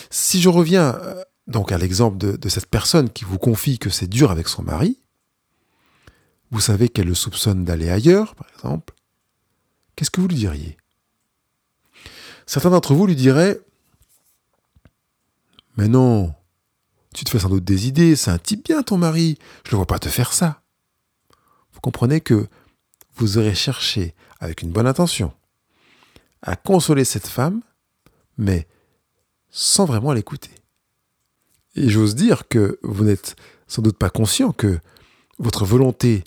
Si 0.10 0.42
je 0.42 0.50
reviens 0.50 0.96
euh, 0.96 1.24
donc 1.48 1.72
à 1.72 1.78
l'exemple 1.78 2.18
de, 2.18 2.36
de 2.36 2.50
cette 2.50 2.68
personne 2.68 3.10
qui 3.10 3.26
vous 3.26 3.40
confie 3.40 3.80
que 3.80 3.90
c'est 3.90 4.08
dur 4.08 4.32
avec 4.32 4.48
son 4.48 4.64
mari, 4.64 5.00
vous 6.52 6.62
savez 6.62 6.90
qu'elle 6.90 7.08
le 7.08 7.16
soupçonne 7.16 7.64
d'aller 7.64 7.90
ailleurs, 7.90 8.36
par 8.36 8.48
exemple, 8.56 8.94
qu'est-ce 9.96 10.12
que 10.12 10.22
vous 10.22 10.28
lui 10.28 10.36
diriez? 10.36 10.78
Certains 12.46 12.70
d'entre 12.70 12.94
vous 12.94 13.08
lui 13.08 13.16
diraient 13.16 13.60
Mais 15.78 15.88
non, 15.88 16.34
tu 17.14 17.24
te 17.24 17.30
fais 17.30 17.40
sans 17.40 17.50
doute 17.50 17.64
des 17.64 17.88
idées, 17.88 18.16
c'est 18.16 18.32
un 18.32 18.38
type 18.38 18.66
bien 18.66 18.84
ton 18.84 18.98
mari, 18.98 19.38
je 19.66 19.72
ne 19.72 19.78
vois 19.78 19.86
pas 19.86 20.00
te 20.00 20.10
faire 20.10 20.34
ça. 20.34 20.62
Vous 21.74 21.80
comprenez 21.80 22.22
que 22.22 22.48
vous 23.16 23.38
aurez 23.38 23.56
cherché, 23.56 24.16
avec 24.40 24.62
une 24.62 24.72
bonne 24.72 24.88
intention, 24.88 25.34
à 26.42 26.56
consoler 26.56 27.06
cette 27.06 27.28
femme, 27.28 27.62
mais 28.38 28.68
sans 29.50 29.86
vraiment 29.86 30.14
l'écouter. 30.14 30.52
Et 31.76 31.90
j'ose 31.90 32.16
dire 32.16 32.48
que 32.48 32.80
vous 32.84 33.04
n'êtes 33.04 33.36
sans 33.68 33.82
doute 33.82 33.98
pas 33.98 34.10
conscient 34.10 34.52
que 34.52 34.80
votre 35.40 35.66
volonté 35.66 36.24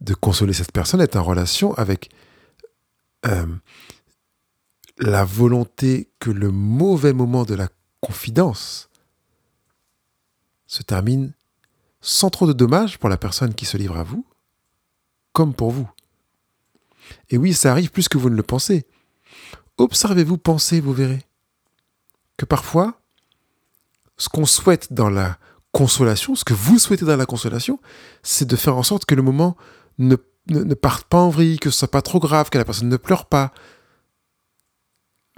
de 0.00 0.14
consoler 0.14 0.52
cette 0.52 0.72
personne 0.72 1.00
est 1.00 1.16
en 1.16 1.22
relation 1.22 1.74
avec 1.74 2.10
euh, 3.26 3.46
la 4.98 5.24
volonté 5.24 6.10
que 6.18 6.30
le 6.30 6.50
mauvais 6.50 7.12
moment 7.12 7.44
de 7.44 7.54
la 7.54 7.68
confidence 8.00 8.89
se 10.70 10.84
termine 10.84 11.32
sans 12.00 12.30
trop 12.30 12.46
de 12.46 12.52
dommages 12.52 12.96
pour 12.96 13.08
la 13.08 13.16
personne 13.16 13.54
qui 13.54 13.66
se 13.66 13.76
livre 13.76 13.98
à 13.98 14.04
vous, 14.04 14.24
comme 15.32 15.52
pour 15.52 15.72
vous. 15.72 15.90
Et 17.28 17.36
oui, 17.36 17.52
ça 17.52 17.72
arrive 17.72 17.90
plus 17.90 18.08
que 18.08 18.18
vous 18.18 18.30
ne 18.30 18.36
le 18.36 18.44
pensez. 18.44 18.86
Observez-vous 19.78 20.38
penser, 20.38 20.80
vous 20.80 20.92
verrez 20.92 21.26
que 22.36 22.44
parfois, 22.44 23.00
ce 24.16 24.28
qu'on 24.28 24.46
souhaite 24.46 24.92
dans 24.92 25.10
la 25.10 25.38
consolation, 25.72 26.36
ce 26.36 26.44
que 26.44 26.54
vous 26.54 26.78
souhaitez 26.78 27.04
dans 27.04 27.16
la 27.16 27.26
consolation, 27.26 27.80
c'est 28.22 28.46
de 28.46 28.56
faire 28.56 28.76
en 28.76 28.84
sorte 28.84 29.06
que 29.06 29.16
le 29.16 29.22
moment 29.22 29.56
ne, 29.98 30.14
ne, 30.46 30.74
parte 30.74 31.08
pas 31.08 31.18
en 31.18 31.30
vrille, 31.30 31.58
que 31.58 31.70
ce 31.70 31.80
soit 31.80 31.90
pas 31.90 32.00
trop 32.00 32.20
grave, 32.20 32.48
que 32.48 32.58
la 32.58 32.64
personne 32.64 32.88
ne 32.88 32.96
pleure 32.96 33.26
pas. 33.26 33.52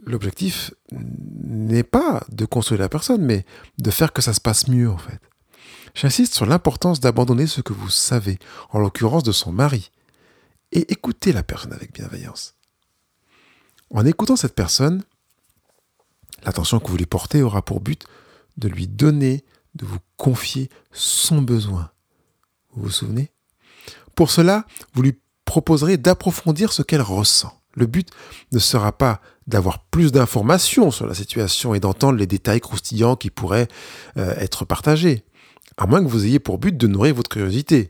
L'objectif 0.04 0.72
n'est 0.90 1.84
pas 1.84 2.24
de 2.28 2.44
consoler 2.44 2.80
la 2.80 2.88
personne, 2.88 3.22
mais 3.22 3.44
de 3.78 3.90
faire 3.90 4.12
que 4.12 4.22
ça 4.22 4.32
se 4.34 4.40
passe 4.40 4.68
mieux 4.68 4.90
en 4.90 4.98
fait. 4.98 5.20
J'insiste 5.94 6.34
sur 6.34 6.46
l'importance 6.46 7.00
d'abandonner 7.00 7.46
ce 7.46 7.60
que 7.60 7.72
vous 7.72 7.90
savez, 7.90 8.38
en 8.70 8.78
l'occurrence 8.78 9.22
de 9.22 9.32
son 9.32 9.52
mari, 9.52 9.90
et 10.72 10.90
écouter 10.90 11.32
la 11.32 11.42
personne 11.42 11.72
avec 11.72 11.92
bienveillance. 11.92 12.54
En 13.90 14.06
écoutant 14.06 14.36
cette 14.36 14.54
personne, 14.54 15.04
l'attention 16.44 16.80
que 16.80 16.88
vous 16.88 16.96
lui 16.96 17.06
portez 17.06 17.42
aura 17.42 17.62
pour 17.62 17.80
but 17.80 18.06
de 18.56 18.68
lui 18.68 18.88
donner, 18.88 19.44
de 19.74 19.84
vous 19.84 19.98
confier 20.16 20.70
son 20.92 21.42
besoin. 21.42 21.90
Vous 22.72 22.84
vous 22.84 22.90
souvenez? 22.90 23.30
Pour 24.14 24.30
cela, 24.30 24.66
vous 24.94 25.02
lui 25.02 25.18
proposerez 25.44 25.98
d'approfondir 25.98 26.72
ce 26.72 26.82
qu'elle 26.82 27.02
ressent. 27.02 27.60
Le 27.74 27.86
but 27.86 28.08
ne 28.50 28.58
sera 28.58 28.92
pas 28.92 29.20
d'avoir 29.46 29.84
plus 29.84 30.12
d'informations 30.12 30.90
sur 30.90 31.06
la 31.06 31.14
situation 31.14 31.74
et 31.74 31.80
d'entendre 31.80 32.18
les 32.18 32.26
détails 32.26 32.60
croustillants 32.60 33.16
qui 33.16 33.30
pourraient 33.30 33.68
euh, 34.16 34.34
être 34.36 34.64
partagés, 34.64 35.24
à 35.76 35.86
moins 35.86 36.02
que 36.02 36.08
vous 36.08 36.24
ayez 36.26 36.38
pour 36.38 36.58
but 36.58 36.76
de 36.76 36.86
nourrir 36.86 37.14
votre 37.14 37.30
curiosité. 37.30 37.88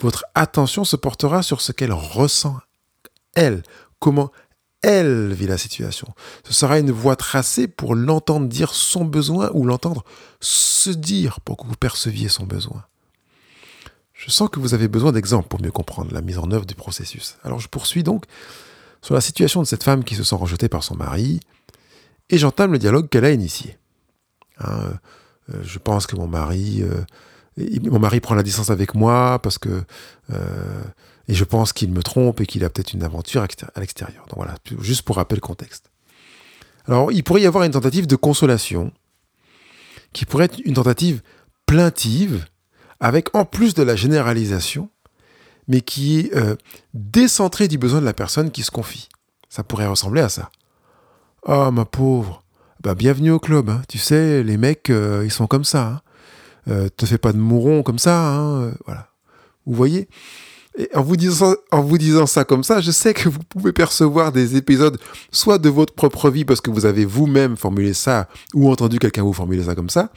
Votre 0.00 0.24
attention 0.34 0.84
se 0.84 0.96
portera 0.96 1.42
sur 1.42 1.60
ce 1.60 1.72
qu'elle 1.72 1.92
ressent, 1.92 2.58
elle, 3.34 3.62
comment 3.98 4.30
elle 4.82 5.32
vit 5.32 5.46
la 5.46 5.58
situation. 5.58 6.08
Ce 6.44 6.52
sera 6.52 6.78
une 6.78 6.90
voie 6.90 7.16
tracée 7.16 7.66
pour 7.66 7.94
l'entendre 7.94 8.46
dire 8.46 8.72
son 8.72 9.04
besoin 9.04 9.50
ou 9.52 9.64
l'entendre 9.64 10.04
se 10.40 10.90
dire 10.90 11.40
pour 11.40 11.56
que 11.56 11.66
vous 11.66 11.74
perceviez 11.74 12.28
son 12.28 12.44
besoin. 12.44 12.84
Je 14.12 14.30
sens 14.30 14.48
que 14.48 14.60
vous 14.60 14.74
avez 14.74 14.88
besoin 14.88 15.12
d'exemples 15.12 15.48
pour 15.48 15.60
mieux 15.60 15.72
comprendre 15.72 16.12
la 16.12 16.22
mise 16.22 16.38
en 16.38 16.50
œuvre 16.50 16.66
du 16.66 16.74
processus. 16.74 17.36
Alors 17.42 17.58
je 17.58 17.68
poursuis 17.68 18.02
donc 18.02 18.24
sur 19.06 19.14
la 19.14 19.20
situation 19.20 19.62
de 19.62 19.68
cette 19.68 19.84
femme 19.84 20.02
qui 20.02 20.16
se 20.16 20.24
sent 20.24 20.34
rejetée 20.34 20.68
par 20.68 20.82
son 20.82 20.96
mari, 20.96 21.38
et 22.28 22.38
j'entame 22.38 22.72
le 22.72 22.78
dialogue 22.80 23.08
qu'elle 23.08 23.24
a 23.24 23.30
initié. 23.30 23.78
Hein, 24.58 24.98
euh, 25.54 25.62
je 25.62 25.78
pense 25.78 26.08
que 26.08 26.16
mon 26.16 26.26
mari, 26.26 26.82
euh, 26.82 27.04
mon 27.84 28.00
mari 28.00 28.18
prend 28.18 28.34
la 28.34 28.42
distance 28.42 28.68
avec 28.68 28.96
moi 28.96 29.38
parce 29.40 29.58
que, 29.58 29.84
euh, 30.32 30.82
et 31.28 31.34
je 31.34 31.44
pense 31.44 31.72
qu'il 31.72 31.92
me 31.92 32.02
trompe 32.02 32.40
et 32.40 32.46
qu'il 32.46 32.64
a 32.64 32.68
peut-être 32.68 32.94
une 32.94 33.04
aventure 33.04 33.42
à 33.42 33.80
l'extérieur. 33.80 34.26
Donc 34.26 34.38
voilà, 34.38 34.56
juste 34.80 35.02
pour 35.02 35.16
rappeler 35.16 35.36
le 35.36 35.46
contexte. 35.46 35.88
Alors 36.86 37.12
il 37.12 37.22
pourrait 37.22 37.42
y 37.42 37.46
avoir 37.46 37.62
une 37.62 37.70
tentative 37.70 38.08
de 38.08 38.16
consolation, 38.16 38.90
qui 40.12 40.24
pourrait 40.24 40.46
être 40.46 40.58
une 40.64 40.74
tentative 40.74 41.22
plaintive, 41.64 42.44
avec 42.98 43.32
en 43.36 43.44
plus 43.44 43.74
de 43.74 43.84
la 43.84 43.94
généralisation, 43.94 44.90
mais 45.68 45.80
qui 45.80 46.20
est 46.20 46.34
euh, 46.34 46.56
décentré 46.94 47.68
du 47.68 47.78
besoin 47.78 48.00
de 48.00 48.04
la 48.04 48.12
personne 48.12 48.50
qui 48.50 48.62
se 48.62 48.70
confie. 48.70 49.08
Ça 49.48 49.62
pourrait 49.62 49.86
ressembler 49.86 50.20
à 50.20 50.28
ça. 50.28 50.50
Oh, 51.46 51.70
ma 51.70 51.84
pauvre, 51.84 52.42
bah, 52.82 52.94
bienvenue 52.94 53.30
au 53.30 53.38
club. 53.38 53.70
Hein. 53.70 53.82
Tu 53.88 53.98
sais, 53.98 54.42
les 54.42 54.56
mecs, 54.56 54.90
euh, 54.90 55.22
ils 55.24 55.30
sont 55.30 55.46
comme 55.46 55.64
ça. 55.64 55.86
Hein. 55.86 56.00
Euh, 56.68 56.88
te 56.96 57.06
fais 57.06 57.18
pas 57.18 57.32
de 57.32 57.38
mouron 57.38 57.82
comme 57.82 57.98
ça. 57.98 58.34
Hein. 58.34 58.72
voilà. 58.86 59.08
Vous 59.66 59.74
voyez? 59.74 60.08
En 60.94 61.02
vous 61.02 61.16
disant 61.16 62.26
ça 62.26 62.44
comme 62.44 62.62
ça, 62.62 62.82
je 62.82 62.90
sais 62.90 63.14
que 63.14 63.30
vous 63.30 63.38
pouvez 63.48 63.72
percevoir 63.72 64.30
des 64.30 64.56
épisodes, 64.56 64.98
soit 65.32 65.56
de 65.56 65.70
votre 65.70 65.94
propre 65.94 66.28
vie, 66.28 66.44
parce 66.44 66.60
que 66.60 66.70
vous 66.70 66.84
avez 66.84 67.06
vous-même 67.06 67.56
formulé 67.56 67.94
ça, 67.94 68.28
ou 68.52 68.70
entendu 68.70 68.98
quelqu'un 68.98 69.22
vous 69.22 69.32
formuler 69.32 69.64
ça 69.64 69.74
comme 69.74 69.88
ça, 69.88 70.10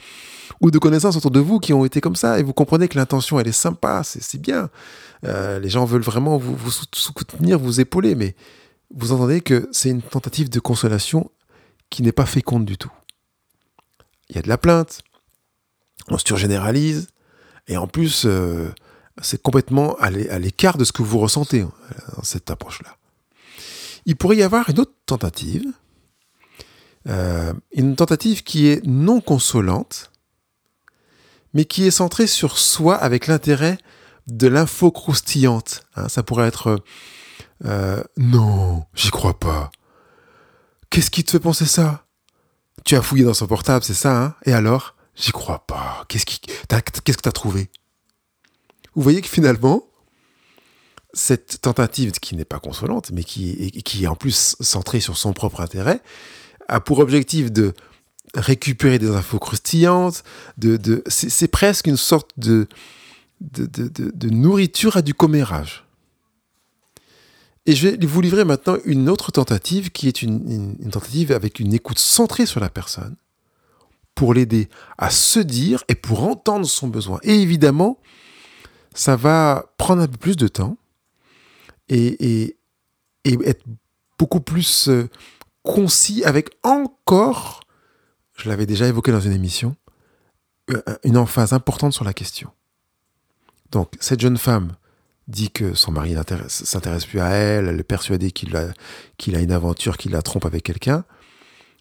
ou 0.60 0.70
de 0.70 0.78
connaissances 0.78 1.16
autour 1.16 1.30
de 1.30 1.40
vous 1.40 1.58
qui 1.60 1.72
ont 1.72 1.84
été 1.84 2.00
comme 2.00 2.16
ça, 2.16 2.38
et 2.38 2.42
vous 2.42 2.52
comprenez 2.52 2.88
que 2.88 2.98
l'intention, 2.98 3.38
elle 3.38 3.48
est 3.48 3.52
sympa, 3.52 4.02
c'est 4.04 4.40
bien. 4.40 4.70
Euh, 5.24 5.58
les 5.58 5.68
gens 5.68 5.84
veulent 5.84 6.02
vraiment 6.02 6.38
vous, 6.38 6.70
soutenir, 6.70 7.58
vous 7.58 7.80
épauler, 7.80 8.14
mais 8.14 8.34
vous 8.94 9.12
entendez 9.12 9.40
que 9.40 9.68
c'est 9.72 9.90
une 9.90 10.02
tentative 10.02 10.50
de 10.50 10.60
consolation 10.60 11.30
qui 11.90 12.02
n'est 12.02 12.12
pas 12.12 12.26
féconde 12.26 12.64
du 12.64 12.78
tout. 12.78 12.92
Il 14.28 14.36
y 14.36 14.38
a 14.38 14.42
de 14.42 14.48
la 14.48 14.58
plainte, 14.58 15.02
on 16.08 16.18
surgénéralise, 16.18 17.08
et 17.68 17.76
en 17.76 17.86
plus, 17.86 18.24
euh, 18.26 18.70
c'est 19.22 19.42
complètement 19.42 19.96
à 19.96 20.10
l'écart 20.10 20.78
de 20.78 20.84
ce 20.84 20.92
que 20.92 21.02
vous 21.02 21.18
ressentez 21.18 21.60
hein, 21.60 21.72
dans 22.16 22.22
cette 22.22 22.50
approche-là. 22.50 22.96
Il 24.06 24.16
pourrait 24.16 24.36
y 24.36 24.42
avoir 24.42 24.70
une 24.70 24.80
autre 24.80 24.94
tentative, 25.06 25.66
euh, 27.08 27.52
une 27.72 27.96
tentative 27.96 28.42
qui 28.42 28.68
est 28.68 28.84
non 28.86 29.20
consolante, 29.20 30.09
mais 31.54 31.64
qui 31.64 31.86
est 31.86 31.90
centré 31.90 32.26
sur 32.26 32.58
soi 32.58 32.96
avec 32.96 33.26
l'intérêt 33.26 33.78
de 34.26 34.46
l'info 34.46 34.90
croustillante. 34.90 35.82
Hein. 35.96 36.08
ça 36.08 36.22
pourrait 36.22 36.46
être 36.46 36.82
euh, 37.64 38.02
Non, 38.16 38.84
j'y 38.94 39.10
crois 39.10 39.38
pas. 39.38 39.70
Qu'est-ce 40.90 41.10
qui 41.10 41.24
te 41.24 41.30
fait 41.30 41.40
penser 41.40 41.66
ça? 41.66 42.06
Tu 42.84 42.96
as 42.96 43.02
fouillé 43.02 43.24
dans 43.24 43.34
son 43.34 43.46
portable, 43.46 43.84
c'est 43.84 43.94
ça, 43.94 44.16
hein? 44.16 44.34
Et 44.44 44.52
alors? 44.52 44.96
J'y 45.14 45.32
crois 45.32 45.66
pas. 45.66 46.04
Qu'est-ce 46.08 46.24
qui, 46.24 46.40
qu'est-ce 46.40 47.16
que 47.16 47.22
t'as 47.22 47.32
trouvé? 47.32 47.70
Vous 48.94 49.02
voyez 49.02 49.20
que 49.20 49.28
finalement, 49.28 49.84
cette 51.12 51.60
tentative 51.60 52.12
qui 52.12 52.36
n'est 52.36 52.44
pas 52.44 52.58
consolante, 52.58 53.10
mais 53.12 53.24
qui 53.24 53.74
est 54.02 54.06
en 54.06 54.16
plus 54.16 54.56
centrée 54.60 55.00
sur 55.00 55.18
son 55.18 55.32
propre 55.32 55.60
intérêt, 55.60 56.00
a 56.68 56.80
pour 56.80 57.00
objectif 57.00 57.52
de 57.52 57.74
récupérer 58.34 58.98
des 58.98 59.10
infos 59.10 59.38
croustillantes, 59.38 60.22
de, 60.58 60.76
de, 60.76 61.02
c'est 61.06 61.48
presque 61.48 61.86
une 61.86 61.96
sorte 61.96 62.30
de, 62.36 62.68
de, 63.40 63.66
de, 63.66 64.30
nourriture 64.30 64.96
à 64.96 65.02
du 65.02 65.14
commérage. 65.14 65.84
Et 67.66 67.74
je 67.74 67.88
vais 67.88 68.06
vous 68.06 68.20
livrer 68.20 68.44
maintenant 68.44 68.76
une 68.84 69.08
autre 69.08 69.32
tentative 69.32 69.90
qui 69.90 70.08
est 70.08 70.22
une, 70.22 70.76
tentative 70.90 71.32
avec 71.32 71.60
une 71.60 71.72
écoute 71.74 71.98
centrée 71.98 72.46
sur 72.46 72.60
la 72.60 72.70
personne 72.70 73.16
pour 74.14 74.34
l'aider 74.34 74.68
à 74.98 75.10
se 75.10 75.40
dire 75.40 75.84
et 75.88 75.94
pour 75.94 76.22
entendre 76.24 76.66
son 76.66 76.88
besoin. 76.88 77.20
Et 77.22 77.34
évidemment, 77.34 77.98
ça 78.94 79.16
va 79.16 79.72
prendre 79.76 80.02
un 80.02 80.08
peu 80.08 80.16
plus 80.16 80.36
de 80.36 80.48
temps 80.48 80.76
et, 81.88 82.42
et, 82.42 82.56
et 83.24 83.38
être 83.44 83.64
beaucoup 84.18 84.40
plus 84.40 84.88
euh, 84.88 85.08
concis 85.62 86.24
avec 86.24 86.50
encore, 86.62 87.60
je 88.40 88.48
l'avais 88.48 88.66
déjà 88.66 88.86
évoqué 88.86 89.12
dans 89.12 89.20
une 89.20 89.32
émission, 89.32 89.76
euh, 90.70 90.82
une 91.04 91.16
emphase 91.16 91.52
importante 91.52 91.92
sur 91.92 92.04
la 92.04 92.14
question. 92.14 92.50
Donc, 93.70 93.92
cette 94.00 94.20
jeune 94.20 94.38
femme 94.38 94.72
dit 95.28 95.50
que 95.50 95.74
son 95.74 95.92
mari 95.92 96.16
s'intéresse 96.48 97.06
plus 97.06 97.20
à 97.20 97.28
elle, 97.28 97.68
elle 97.68 97.78
est 97.78 97.84
persuadée 97.84 98.32
qu'il 98.32 98.56
a, 98.56 98.72
une 99.26 99.52
aventure, 99.52 99.96
qu'il 99.96 100.12
la 100.12 100.22
trompe 100.22 100.46
avec 100.46 100.64
quelqu'un. 100.64 101.04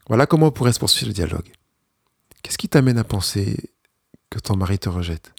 Voilà 0.07 0.27
comment 0.27 0.51
pourrait 0.51 0.73
se 0.73 0.79
poursuivre 0.79 1.07
le 1.07 1.13
dialogue. 1.13 1.51
Qu'est-ce 2.43 2.57
qui 2.57 2.69
t'amène 2.69 2.97
à 2.97 3.03
penser 3.03 3.71
que 4.29 4.39
ton 4.39 4.55
mari 4.55 4.77
te 4.77 4.89
rejette? 4.89 5.33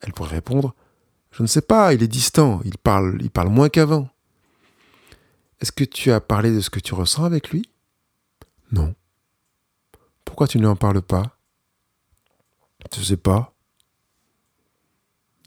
Elle 0.00 0.12
pourrait 0.12 0.36
répondre 0.36 0.74
Je 1.32 1.42
ne 1.42 1.48
sais 1.48 1.62
pas, 1.62 1.92
il 1.92 2.02
est 2.02 2.08
distant, 2.08 2.60
il 2.64 2.78
parle, 2.78 3.18
il 3.20 3.30
parle 3.30 3.48
moins 3.48 3.68
qu'avant. 3.68 4.08
Est-ce 5.60 5.72
que 5.72 5.84
tu 5.84 6.12
as 6.12 6.20
parlé 6.20 6.52
de 6.52 6.60
ce 6.60 6.70
que 6.70 6.80
tu 6.80 6.94
ressens 6.94 7.24
avec 7.24 7.50
lui? 7.50 7.68
Non. 8.72 8.94
Pourquoi 10.30 10.46
tu 10.46 10.58
ne 10.58 10.62
lui 10.62 10.68
en 10.68 10.76
parles 10.76 11.02
pas? 11.02 11.36
Je 12.94 13.00
ne 13.00 13.04
sais 13.04 13.16
pas. 13.16 13.52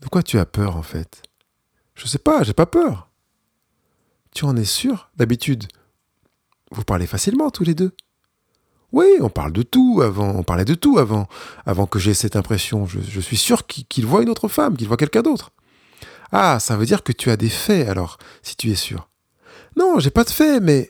De 0.01 0.09
quoi 0.09 0.21
tu 0.21 0.37
as 0.37 0.45
peur 0.45 0.75
en 0.75 0.83
fait? 0.83 1.23
Je 1.95 2.03
ne 2.03 2.09
sais 2.09 2.17
pas, 2.17 2.43
j'ai 2.43 2.51
pas 2.51 2.65
peur. 2.65 3.09
Tu 4.35 4.43
en 4.43 4.57
es 4.57 4.65
sûr? 4.65 5.09
D'habitude, 5.15 5.69
vous 6.71 6.83
parlez 6.83 7.07
facilement 7.07 7.49
tous 7.49 7.63
les 7.63 7.75
deux. 7.75 7.95
Oui, 8.91 9.07
on 9.21 9.29
parle 9.29 9.53
de 9.53 9.63
tout 9.63 10.01
avant, 10.03 10.35
on 10.35 10.43
parlait 10.43 10.65
de 10.65 10.75
tout 10.75 10.99
avant, 10.99 11.29
avant 11.65 11.85
que 11.85 11.97
j'ai 11.97 12.13
cette 12.13 12.35
impression. 12.35 12.85
Je, 12.85 13.21
suis 13.21 13.37
sûr 13.37 13.65
qu'il 13.65 14.05
voit 14.05 14.21
une 14.21 14.29
autre 14.29 14.49
femme, 14.49 14.75
qu'il 14.75 14.89
voit 14.89 14.97
quelqu'un 14.97 15.21
d'autre. 15.21 15.51
Ah, 16.33 16.59
ça 16.59 16.75
veut 16.75 16.85
dire 16.85 17.03
que 17.03 17.13
tu 17.13 17.31
as 17.31 17.37
des 17.37 17.49
faits 17.49 17.87
alors, 17.87 18.17
si 18.41 18.57
tu 18.57 18.69
es 18.69 18.75
sûr. 18.75 19.07
Non, 19.77 19.99
j'ai 19.99 20.11
pas 20.11 20.25
de 20.25 20.29
faits, 20.29 20.61
mais 20.61 20.89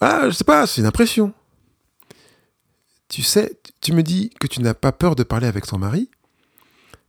ah, 0.00 0.30
je 0.30 0.30
sais 0.30 0.44
pas, 0.44 0.68
c'est 0.68 0.80
une 0.80 0.86
impression. 0.86 1.34
Tu 3.08 3.22
sais, 3.22 3.60
tu 3.80 3.92
me 3.92 4.02
dis 4.02 4.30
que 4.40 4.46
tu 4.46 4.60
n'as 4.60 4.74
pas 4.74 4.92
peur 4.92 5.14
de 5.16 5.22
parler 5.22 5.46
avec 5.46 5.66
ton 5.66 5.78
mari 5.78 6.10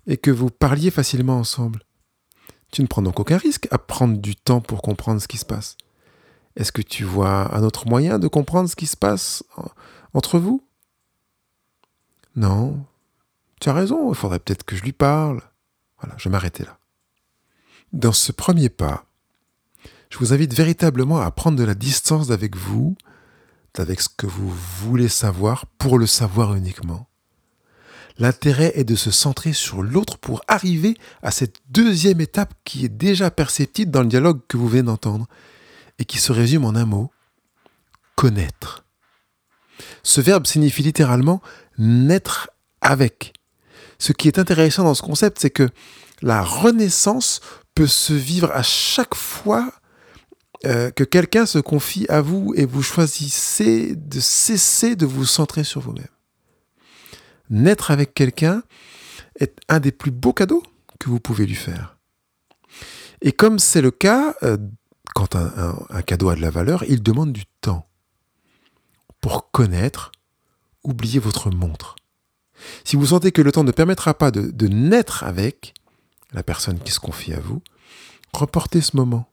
et 0.07 0.17
que 0.17 0.31
vous 0.31 0.49
parliez 0.49 0.91
facilement 0.91 1.37
ensemble. 1.37 1.83
Tu 2.71 2.81
ne 2.81 2.87
prends 2.87 3.01
donc 3.01 3.19
aucun 3.19 3.37
risque 3.37 3.67
à 3.71 3.77
prendre 3.77 4.17
du 4.17 4.35
temps 4.35 4.61
pour 4.61 4.81
comprendre 4.81 5.21
ce 5.21 5.27
qui 5.27 5.37
se 5.37 5.45
passe. 5.45 5.77
Est-ce 6.55 6.71
que 6.71 6.81
tu 6.81 7.03
vois 7.03 7.55
un 7.55 7.63
autre 7.63 7.87
moyen 7.87 8.19
de 8.19 8.27
comprendre 8.27 8.69
ce 8.69 8.75
qui 8.75 8.87
se 8.87 8.97
passe 8.97 9.43
entre 10.13 10.39
vous? 10.39 10.63
Non. 12.35 12.85
Tu 13.61 13.69
as 13.69 13.73
raison, 13.73 14.09
il 14.09 14.15
faudrait 14.15 14.39
peut-être 14.39 14.63
que 14.63 14.75
je 14.75 14.83
lui 14.83 14.91
parle. 14.91 15.41
Voilà, 16.01 16.15
je 16.17 16.29
m'arrêter 16.29 16.63
là. 16.63 16.77
Dans 17.93 18.11
ce 18.11 18.31
premier 18.31 18.69
pas, 18.69 19.05
je 20.09 20.17
vous 20.17 20.33
invite 20.33 20.53
véritablement 20.53 21.19
à 21.19 21.31
prendre 21.31 21.57
de 21.57 21.63
la 21.63 21.75
distance 21.75 22.31
avec 22.31 22.55
vous, 22.55 22.95
avec 23.79 24.01
ce 24.01 24.09
que 24.09 24.27
vous 24.27 24.49
voulez 24.49 25.07
savoir, 25.07 25.65
pour 25.77 25.97
le 25.97 26.07
savoir 26.07 26.55
uniquement. 26.55 27.07
L'intérêt 28.17 28.71
est 28.75 28.85
de 28.85 28.95
se 28.95 29.11
centrer 29.11 29.51
sur 29.51 29.83
l'autre 29.83 30.17
pour 30.17 30.41
arriver 30.47 30.95
à 31.21 31.31
cette 31.31 31.59
deuxième 31.69 32.21
étape 32.21 32.53
qui 32.63 32.85
est 32.85 32.89
déjà 32.89 33.29
perceptible 33.29 33.91
dans 33.91 34.01
le 34.01 34.07
dialogue 34.07 34.39
que 34.47 34.55
vous 34.55 34.69
venez 34.69 34.83
d'entendre 34.83 35.27
et 35.99 36.05
qui 36.05 36.17
se 36.17 36.31
résume 36.31 36.63
en 36.63 36.75
un 36.75 36.85
mot, 36.85 37.11
connaître. 38.15 38.85
Ce 40.03 40.21
verbe 40.21 40.47
signifie 40.47 40.83
littéralement 40.83 41.41
naître 41.77 42.49
avec. 42.79 43.33
Ce 43.99 44.13
qui 44.13 44.27
est 44.27 44.39
intéressant 44.39 44.83
dans 44.83 44.93
ce 44.93 45.01
concept, 45.01 45.39
c'est 45.39 45.49
que 45.49 45.69
la 46.21 46.41
renaissance 46.41 47.41
peut 47.75 47.87
se 47.87 48.13
vivre 48.13 48.51
à 48.51 48.63
chaque 48.63 49.15
fois 49.15 49.71
euh, 50.65 50.89
que 50.89 51.03
quelqu'un 51.03 51.45
se 51.45 51.59
confie 51.59 52.05
à 52.09 52.21
vous 52.21 52.53
et 52.55 52.65
vous 52.65 52.81
choisissez 52.81 53.95
de 53.95 54.19
cesser 54.19 54.95
de 54.95 55.05
vous 55.05 55.25
centrer 55.25 55.63
sur 55.63 55.81
vous-même. 55.81 56.07
Naître 57.49 57.91
avec 57.91 58.13
quelqu'un 58.13 58.63
est 59.39 59.59
un 59.69 59.79
des 59.79 59.91
plus 59.91 60.11
beaux 60.11 60.33
cadeaux 60.33 60.63
que 60.99 61.09
vous 61.09 61.19
pouvez 61.19 61.45
lui 61.45 61.55
faire. 61.55 61.97
Et 63.21 63.31
comme 63.31 63.59
c'est 63.59 63.81
le 63.81 63.91
cas 63.91 64.35
euh, 64.41 64.57
quand 65.13 65.35
un, 65.35 66.01
cadeau 66.01 66.29
a 66.29 66.35
de 66.35 66.41
la 66.41 66.49
valeur, 66.49 66.83
il 66.87 67.03
demande 67.03 67.31
du 67.31 67.45
temps. 67.61 67.87
Pour 69.21 69.51
connaître, 69.51 70.11
oubliez 70.83 71.19
votre 71.19 71.51
montre. 71.51 71.95
Si 72.83 72.95
vous 72.95 73.07
sentez 73.07 73.31
que 73.31 73.41
le 73.41 73.51
temps 73.51 73.63
ne 73.63 73.71
permettra 73.71 74.13
pas 74.13 74.31
de, 74.31 74.49
de 74.51 74.67
naître 74.67 75.23
avec 75.23 75.73
la 76.33 76.43
personne 76.43 76.79
qui 76.79 76.91
se 76.91 76.99
confie 76.99 77.33
à 77.33 77.39
vous, 77.39 77.61
reportez 78.33 78.81
ce 78.81 78.97
moment. 78.97 79.29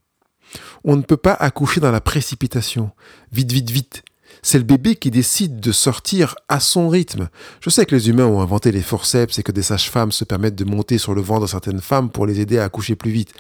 On 0.85 0.97
ne 0.97 1.03
peut 1.03 1.17
pas 1.17 1.35
accoucher 1.35 1.81
dans 1.81 1.91
la 1.91 2.01
précipitation. 2.01 2.91
Vite, 3.33 3.53
vite, 3.53 3.71
vite. 3.71 4.03
C'est 4.43 4.59
le 4.59 4.65
bébé 4.65 4.97
qui 4.97 5.11
décide 5.11 5.61
de 5.61 5.73
sortir 5.73 6.35
à 6.49 6.59
son 6.59 6.88
rythme. 6.88 7.29
Je 7.61 7.71
sais 7.71 7.87
que 7.87 7.95
les 7.95 8.09
humains 8.09 8.27
ont 8.27 8.41
inventé 8.41 8.73
les 8.73 8.81
forceps 8.81 9.38
et 9.38 9.43
que 9.43 9.53
des 9.53 9.62
sages-femmes 9.62 10.12
se 10.12 10.25
permettent 10.25 10.57
de 10.57 10.65
monter 10.65 10.99
sur 10.99 11.15
le 11.15 11.21
ventre 11.21 11.43
de 11.43 11.47
certaines 11.47 11.81
femmes 11.81 12.11
pour 12.11 12.27
les 12.27 12.41
aider 12.41 12.59
à 12.59 12.65
accoucher 12.65 12.97
plus 12.97 13.11
vite. 13.11 13.35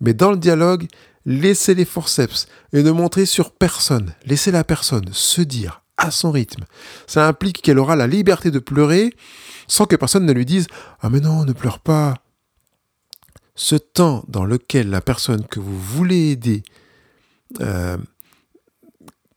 Mais 0.00 0.14
dans 0.14 0.30
le 0.30 0.36
dialogue, 0.36 0.86
laissez 1.26 1.74
les 1.74 1.84
forceps 1.84 2.46
et 2.72 2.82
ne 2.82 2.90
montrez 2.90 3.26
sur 3.26 3.50
personne. 3.52 4.14
Laissez 4.24 4.50
la 4.50 4.64
personne 4.64 5.08
se 5.12 5.40
dire 5.42 5.82
à 5.96 6.10
son 6.10 6.30
rythme. 6.30 6.64
Ça 7.06 7.26
implique 7.26 7.60
qu'elle 7.62 7.78
aura 7.78 7.96
la 7.96 8.06
liberté 8.06 8.50
de 8.50 8.58
pleurer 8.58 9.12
sans 9.66 9.86
que 9.86 9.96
personne 9.96 10.26
ne 10.26 10.32
lui 10.32 10.46
dise 10.46 10.66
Ah 11.00 11.10
mais 11.10 11.20
non, 11.20 11.44
ne 11.44 11.52
pleure 11.52 11.78
pas. 11.78 12.14
Ce 13.60 13.76
temps 13.76 14.24
dans 14.28 14.44
lequel 14.44 14.88
la 14.88 15.02
personne 15.02 15.46
que 15.46 15.60
vous 15.60 15.78
voulez 15.78 16.30
aider 16.30 16.62
euh, 17.60 17.98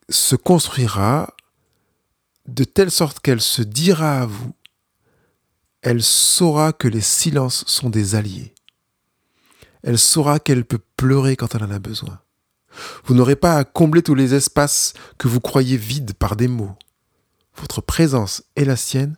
se 0.07 0.36
construira 0.36 1.33
de 2.47 2.63
telle 2.63 2.91
sorte 2.91 3.19
qu'elle 3.19 3.41
se 3.41 3.62
dira 3.62 4.21
à 4.21 4.25
vous, 4.25 4.53
elle 5.81 6.01
saura 6.01 6.71
que 6.71 6.88
les 6.88 7.01
silences 7.01 7.65
sont 7.67 7.89
des 7.89 8.15
alliés 8.15 8.53
elle 9.83 9.99
saura 9.99 10.39
qu'elle 10.39 10.65
peut 10.65 10.81
pleurer 10.97 11.36
quand 11.36 11.53
elle 11.53 11.63
en 11.63 11.71
a 11.71 11.79
besoin. 11.79 12.19
Vous 13.03 13.13
n'aurez 13.13 13.36
pas 13.36 13.57
à 13.57 13.65
combler 13.65 14.01
tous 14.01 14.15
les 14.15 14.33
espaces 14.33 14.93
que 15.19 15.27
vous 15.27 15.41
croyez 15.41 15.77
vides 15.77 16.13
par 16.13 16.36
des 16.36 16.47
mots. 16.47 16.75
Votre 17.55 17.81
présence 17.81 18.43
et 18.55 18.65
la 18.65 18.77
sienne 18.77 19.15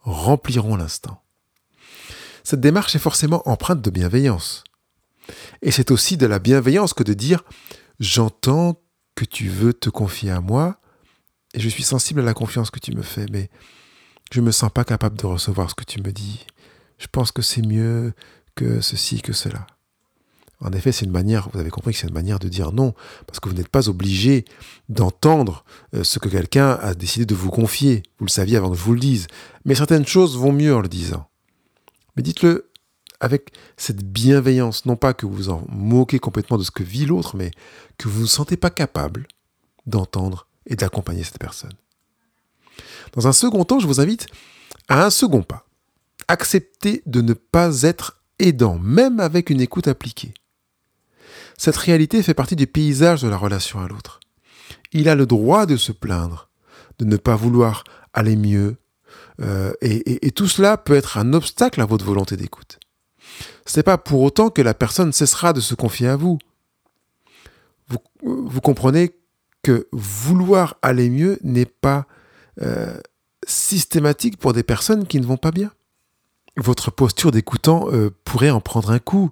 rempliront 0.00 0.76
l'instant. 0.76 1.22
Cette 2.48 2.60
démarche 2.60 2.96
est 2.96 2.98
forcément 2.98 3.46
empreinte 3.46 3.82
de 3.82 3.90
bienveillance. 3.90 4.64
Et 5.60 5.70
c'est 5.70 5.90
aussi 5.90 6.16
de 6.16 6.24
la 6.24 6.38
bienveillance 6.38 6.94
que 6.94 7.02
de 7.02 7.12
dire 7.12 7.44
J'entends 8.00 8.80
que 9.14 9.26
tu 9.26 9.50
veux 9.50 9.74
te 9.74 9.90
confier 9.90 10.30
à 10.30 10.40
moi, 10.40 10.80
et 11.52 11.60
je 11.60 11.68
suis 11.68 11.82
sensible 11.82 12.20
à 12.20 12.24
la 12.24 12.32
confiance 12.32 12.70
que 12.70 12.78
tu 12.78 12.92
me 12.92 13.02
fais, 13.02 13.26
mais 13.30 13.50
je 14.32 14.40
ne 14.40 14.46
me 14.46 14.50
sens 14.50 14.70
pas 14.72 14.84
capable 14.84 15.18
de 15.18 15.26
recevoir 15.26 15.68
ce 15.68 15.74
que 15.74 15.84
tu 15.84 16.00
me 16.00 16.10
dis. 16.10 16.46
Je 16.96 17.06
pense 17.12 17.32
que 17.32 17.42
c'est 17.42 17.60
mieux 17.60 18.14
que 18.54 18.80
ceci, 18.80 19.20
que 19.20 19.34
cela. 19.34 19.66
En 20.62 20.72
effet, 20.72 20.90
c'est 20.90 21.04
une 21.04 21.12
manière, 21.12 21.50
vous 21.52 21.60
avez 21.60 21.68
compris 21.68 21.92
que 21.92 21.98
c'est 21.98 22.08
une 22.08 22.14
manière 22.14 22.38
de 22.38 22.48
dire 22.48 22.72
non, 22.72 22.94
parce 23.26 23.40
que 23.40 23.50
vous 23.50 23.56
n'êtes 23.56 23.68
pas 23.68 23.90
obligé 23.90 24.46
d'entendre 24.88 25.66
euh, 25.94 26.02
ce 26.02 26.18
que 26.18 26.30
quelqu'un 26.30 26.78
a 26.80 26.94
décidé 26.94 27.26
de 27.26 27.34
vous 27.34 27.50
confier. 27.50 28.04
Vous 28.18 28.24
le 28.24 28.30
saviez 28.30 28.56
avant 28.56 28.70
que 28.70 28.76
je 28.78 28.82
vous 28.82 28.94
le 28.94 29.00
dise. 29.00 29.26
Mais 29.66 29.74
certaines 29.74 30.06
choses 30.06 30.38
vont 30.38 30.52
mieux 30.52 30.74
en 30.74 30.80
le 30.80 30.88
disant. 30.88 31.27
Mais 32.18 32.22
dites-le 32.22 32.68
avec 33.20 33.52
cette 33.76 34.04
bienveillance, 34.04 34.86
non 34.86 34.96
pas 34.96 35.14
que 35.14 35.24
vous 35.24 35.50
en 35.50 35.64
moquez 35.68 36.18
complètement 36.18 36.58
de 36.58 36.64
ce 36.64 36.72
que 36.72 36.82
vit 36.82 37.06
l'autre, 37.06 37.36
mais 37.36 37.52
que 37.96 38.08
vous 38.08 38.16
ne 38.16 38.20
vous 38.22 38.26
sentez 38.26 38.56
pas 38.56 38.70
capable 38.70 39.28
d'entendre 39.86 40.48
et 40.66 40.74
d'accompagner 40.74 41.22
cette 41.22 41.38
personne. 41.38 41.74
Dans 43.12 43.28
un 43.28 43.32
second 43.32 43.64
temps, 43.64 43.78
je 43.78 43.86
vous 43.86 44.00
invite 44.00 44.26
à 44.88 45.04
un 45.04 45.10
second 45.10 45.44
pas. 45.44 45.64
Accepter 46.26 47.04
de 47.06 47.20
ne 47.20 47.34
pas 47.34 47.82
être 47.82 48.20
aidant, 48.40 48.80
même 48.80 49.20
avec 49.20 49.48
une 49.48 49.60
écoute 49.60 49.86
appliquée. 49.86 50.34
Cette 51.56 51.76
réalité 51.76 52.20
fait 52.24 52.34
partie 52.34 52.56
du 52.56 52.66
paysage 52.66 53.22
de 53.22 53.28
la 53.28 53.36
relation 53.36 53.78
à 53.78 53.86
l'autre. 53.86 54.18
Il 54.90 55.08
a 55.08 55.14
le 55.14 55.26
droit 55.26 55.66
de 55.66 55.76
se 55.76 55.92
plaindre, 55.92 56.50
de 56.98 57.04
ne 57.04 57.16
pas 57.16 57.36
vouloir 57.36 57.84
aller 58.12 58.34
mieux, 58.34 58.76
euh, 59.40 59.72
et, 59.80 60.30
tout 60.32 60.48
cela 60.48 60.76
peut 60.76 60.94
être 60.94 61.18
un 61.18 61.32
obstacle 61.32 61.80
à 61.80 61.84
votre 61.84 62.04
volonté 62.04 62.36
d'écoute. 62.36 62.78
Ce 63.66 63.78
n'est 63.78 63.84
pas 63.84 63.98
pour 63.98 64.22
autant 64.22 64.50
que 64.50 64.62
la 64.62 64.74
personne 64.74 65.12
cessera 65.12 65.52
de 65.52 65.60
se 65.60 65.74
confier 65.74 66.08
à 66.08 66.16
vous. 66.16 66.38
Vous, 68.22 68.60
comprenez 68.60 69.14
que 69.62 69.88
vouloir 69.92 70.76
aller 70.82 71.08
mieux 71.08 71.38
n'est 71.42 71.66
pas 71.66 72.06
euh, 72.60 72.98
systématique 73.46 74.36
pour 74.36 74.52
des 74.52 74.62
personnes 74.62 75.06
qui 75.06 75.20
ne 75.20 75.26
vont 75.26 75.36
pas 75.36 75.52
bien. 75.52 75.70
Votre 76.56 76.90
posture 76.90 77.30
d'écoutant 77.30 77.86
euh, 77.92 78.10
pourrait 78.24 78.50
en 78.50 78.60
prendre 78.60 78.90
un 78.90 78.98
coup. 78.98 79.30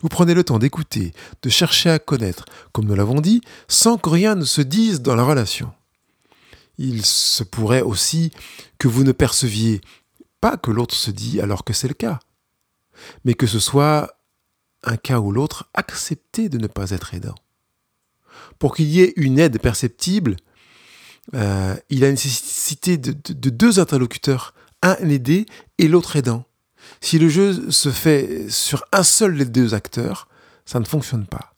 Vous 0.00 0.08
prenez 0.08 0.34
le 0.34 0.44
temps 0.44 0.58
d'écouter, 0.58 1.12
de 1.42 1.50
chercher 1.50 1.90
à 1.90 1.98
connaître, 1.98 2.46
comme 2.72 2.86
nous 2.86 2.94
l'avons 2.94 3.20
dit, 3.20 3.42
sans 3.68 3.98
que 3.98 4.08
rien 4.08 4.34
ne 4.34 4.44
se 4.44 4.62
dise 4.62 5.02
dans 5.02 5.14
la 5.14 5.24
relation. 5.24 5.72
Il 6.78 7.04
se 7.04 7.44
pourrait 7.44 7.82
aussi 7.82 8.32
que 8.78 8.88
vous 8.88 9.04
ne 9.04 9.12
perceviez 9.12 9.80
pas 10.40 10.56
que 10.56 10.70
l'autre 10.70 10.94
se 10.94 11.10
dit 11.10 11.40
alors 11.40 11.64
que 11.64 11.72
c'est 11.72 11.88
le 11.88 11.94
cas, 11.94 12.20
mais 13.24 13.34
que 13.34 13.46
ce 13.46 13.58
soit 13.58 14.18
un 14.82 14.96
cas 14.96 15.20
ou 15.20 15.32
l'autre 15.32 15.70
accepté 15.74 16.48
de 16.48 16.58
ne 16.58 16.66
pas 16.66 16.90
être 16.90 17.14
aidant. 17.14 17.34
Pour 18.58 18.74
qu'il 18.74 18.86
y 18.86 19.00
ait 19.00 19.12
une 19.16 19.38
aide 19.38 19.60
perceptible, 19.60 20.36
euh, 21.34 21.76
il 21.88 22.04
a 22.04 22.10
nécessité 22.10 22.98
de, 22.98 23.12
de 23.12 23.50
deux 23.50 23.80
interlocuteurs, 23.80 24.54
un 24.82 24.96
aidé 25.08 25.46
et 25.78 25.88
l'autre 25.88 26.16
aidant. 26.16 26.44
Si 27.00 27.18
le 27.18 27.28
jeu 27.28 27.70
se 27.70 27.90
fait 27.90 28.50
sur 28.50 28.84
un 28.92 29.02
seul 29.02 29.38
des 29.38 29.46
deux 29.46 29.74
acteurs, 29.74 30.28
ça 30.66 30.80
ne 30.80 30.84
fonctionne 30.84 31.26
pas. 31.26 31.54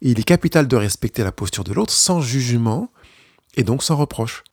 Il 0.00 0.18
est 0.18 0.24
capital 0.24 0.66
de 0.66 0.76
respecter 0.76 1.22
la 1.22 1.32
posture 1.32 1.64
de 1.64 1.72
l'autre 1.72 1.92
sans 1.92 2.20
jugement 2.22 2.90
et 3.56 3.64
donc 3.64 3.82
sans 3.82 3.96
reproche. 3.96 4.44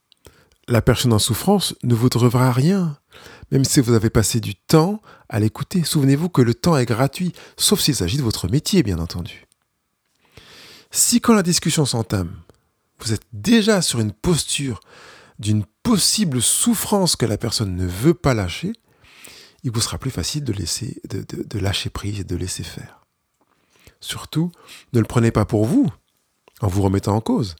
La 0.67 0.81
personne 0.81 1.13
en 1.13 1.19
souffrance 1.19 1.75
ne 1.83 1.95
vous 1.95 2.09
devra 2.09 2.51
rien, 2.51 2.97
même 3.51 3.63
si 3.63 3.79
vous 3.79 3.93
avez 3.93 4.09
passé 4.09 4.39
du 4.39 4.55
temps 4.55 5.01
à 5.29 5.39
l'écouter. 5.39 5.83
Souvenez-vous 5.83 6.29
que 6.29 6.41
le 6.41 6.53
temps 6.53 6.77
est 6.77 6.85
gratuit, 6.85 7.31
sauf 7.55 7.79
s'il 7.79 7.95
s'agit 7.95 8.17
de 8.17 8.23
votre 8.23 8.49
métier, 8.49 8.83
bien 8.83 8.99
entendu. 8.99 9.47
Si 10.91 11.21
quand 11.21 11.33
la 11.33 11.43
discussion 11.43 11.85
s'entame, 11.85 12.35
vous 12.99 13.13
êtes 13.13 13.25
déjà 13.31 13.81
sur 13.81 13.99
une 13.99 14.11
posture 14.11 14.81
d'une 15.39 15.63
possible 15.83 16.41
souffrance 16.41 17.15
que 17.15 17.25
la 17.25 17.37
personne 17.37 17.75
ne 17.75 17.85
veut 17.85 18.13
pas 18.13 18.33
lâcher, 18.33 18.73
il 19.63 19.71
vous 19.71 19.81
sera 19.81 19.97
plus 19.97 20.11
facile 20.11 20.43
de, 20.43 20.53
laisser, 20.53 21.01
de, 21.09 21.59
lâcher 21.59 21.89
prise 21.89 22.19
et 22.19 22.23
de 22.23 22.35
laisser 22.35 22.63
faire. 22.63 23.05
Surtout, 23.99 24.51
ne 24.93 24.99
le 24.99 25.05
prenez 25.05 25.31
pas 25.31 25.45
pour 25.45 25.65
vous, 25.65 25.91
en 26.61 26.67
vous 26.67 26.81
remettant 26.81 27.15
en 27.15 27.21
cause. 27.21 27.55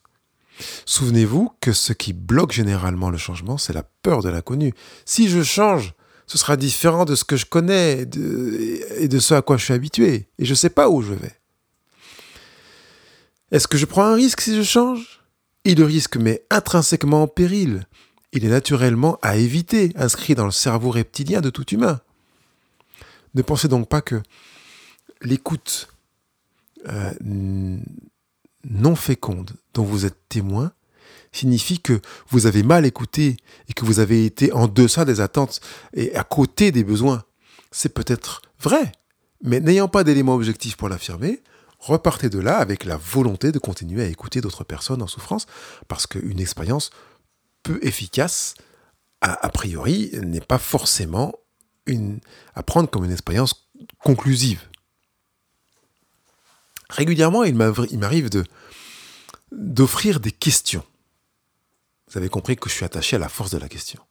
Souvenez-vous 0.86 1.52
que 1.62 1.72
ce 1.72 1.94
qui 1.94 2.14
bloque 2.14 2.52
généralement 2.52 3.10
le 3.10 3.18
changement, 3.18 3.58
c'est 3.58 3.74
la 3.74 3.84
peur 3.84 4.22
de 4.22 4.30
l'inconnu. 4.30 4.74
Si 5.06 5.30
je 5.30 5.44
change, 5.44 5.94
ce 6.26 6.38
sera 6.38 6.58
différent 6.58 7.06
de 7.06 7.16
ce 7.16 7.24
que 7.24 7.38
je 7.38 7.46
connais 7.46 8.02
et 8.02 9.08
de 9.08 9.20
ce 9.20 9.34
à 9.34 9.42
quoi 9.42 9.58
je 9.58 9.66
suis 9.66 9.74
habitué, 9.74 10.28
et 10.40 10.46
je 10.46 10.52
ne 10.52 10.56
sais 10.56 10.70
pas 10.70 10.90
où 10.90 11.02
je 11.02 11.14
vais. 11.14 11.36
Est-ce 13.52 13.68
que 13.68 13.78
je 13.78 13.86
prends 13.86 14.04
un 14.04 14.16
risque 14.16 14.42
si 14.42 14.56
je 14.56 14.64
change? 14.64 15.22
Et 15.64 15.76
le 15.76 15.86
risque 15.86 16.18
met 16.18 16.46
intrinsèquement 16.50 17.24
en 17.24 17.28
péril 17.28 17.86
il 18.34 18.46
est 18.46 18.50
naturellement 18.50 19.18
à 19.22 19.38
éviter, 19.38 19.92
inscrit 19.96 20.36
dans 20.36 20.46
le 20.46 20.52
cerveau 20.52 20.92
reptilien 20.92 21.42
de 21.42 21.50
tout 21.50 21.68
humain. 21.74 22.02
Ne 23.34 23.42
pensez 23.42 23.68
donc 23.68 23.88
pas 23.88 24.02
que 24.02 24.22
l'écoute 25.22 25.88
euh, 26.88 27.12
non 28.70 28.96
féconde 28.96 29.52
dont 29.74 29.84
vous 29.84 30.06
êtes 30.06 30.18
témoin 30.30 30.72
signifie 31.32 31.80
que 31.80 32.02
vous 32.30 32.46
avez 32.46 32.64
mal 32.64 32.86
écouté 32.86 33.38
et 33.70 33.74
que 33.74 33.86
vous 33.86 34.00
avez 34.00 34.26
été 34.26 34.52
en 34.52 34.68
deçà 34.68 35.06
des 35.06 35.22
attentes 35.22 35.60
et 35.94 36.16
à 36.16 36.24
côté 36.24 36.72
des 36.72 36.84
besoins. 36.84 37.24
C'est 37.72 37.94
peut-être 37.94 38.42
vrai, 38.60 38.92
mais 39.44 39.60
n'ayant 39.60 39.88
pas 39.88 40.04
d'éléments 40.04 40.36
objectifs 40.36 40.78
pour 40.78 40.90
l'affirmer, 40.90 41.42
repartez 41.80 42.30
de 42.30 42.40
là 42.40 42.58
avec 42.58 42.86
la 42.86 42.98
volonté 42.98 43.52
de 43.52 43.60
continuer 43.60 44.04
à 44.04 44.08
écouter 44.08 44.42
d'autres 44.42 44.64
personnes 44.64 45.02
en 45.02 45.08
souffrance, 45.08 45.46
parce 45.88 46.08
qu'une 46.08 46.40
expérience 46.40 46.90
peu 47.64 47.80
efficace, 47.82 48.56
a, 49.22 49.50
priori, 49.50 50.12
n'est 50.14 50.42
pas 50.42 50.60
forcément 50.60 51.34
une, 51.86 52.20
à 52.54 52.64
prendre 52.64 52.90
comme 52.90 53.04
une 53.04 53.12
expérience 53.12 53.68
conclusive. 54.00 54.62
Régulièrement, 56.90 57.44
il 57.44 57.56
m'arrive 57.56 58.30
de, 58.30 58.44
d'offrir 59.52 60.20
des 60.20 60.32
questions. 60.32 60.84
Vous 62.10 62.18
avez 62.18 62.30
compris 62.30 62.56
que 62.56 62.70
je 62.70 62.76
suis 62.76 62.86
attaché 62.86 63.16
à 63.16 63.20
la 63.20 63.30
force 63.30 63.52
de 63.52 63.58
la 63.58 63.68
question. 63.68 64.02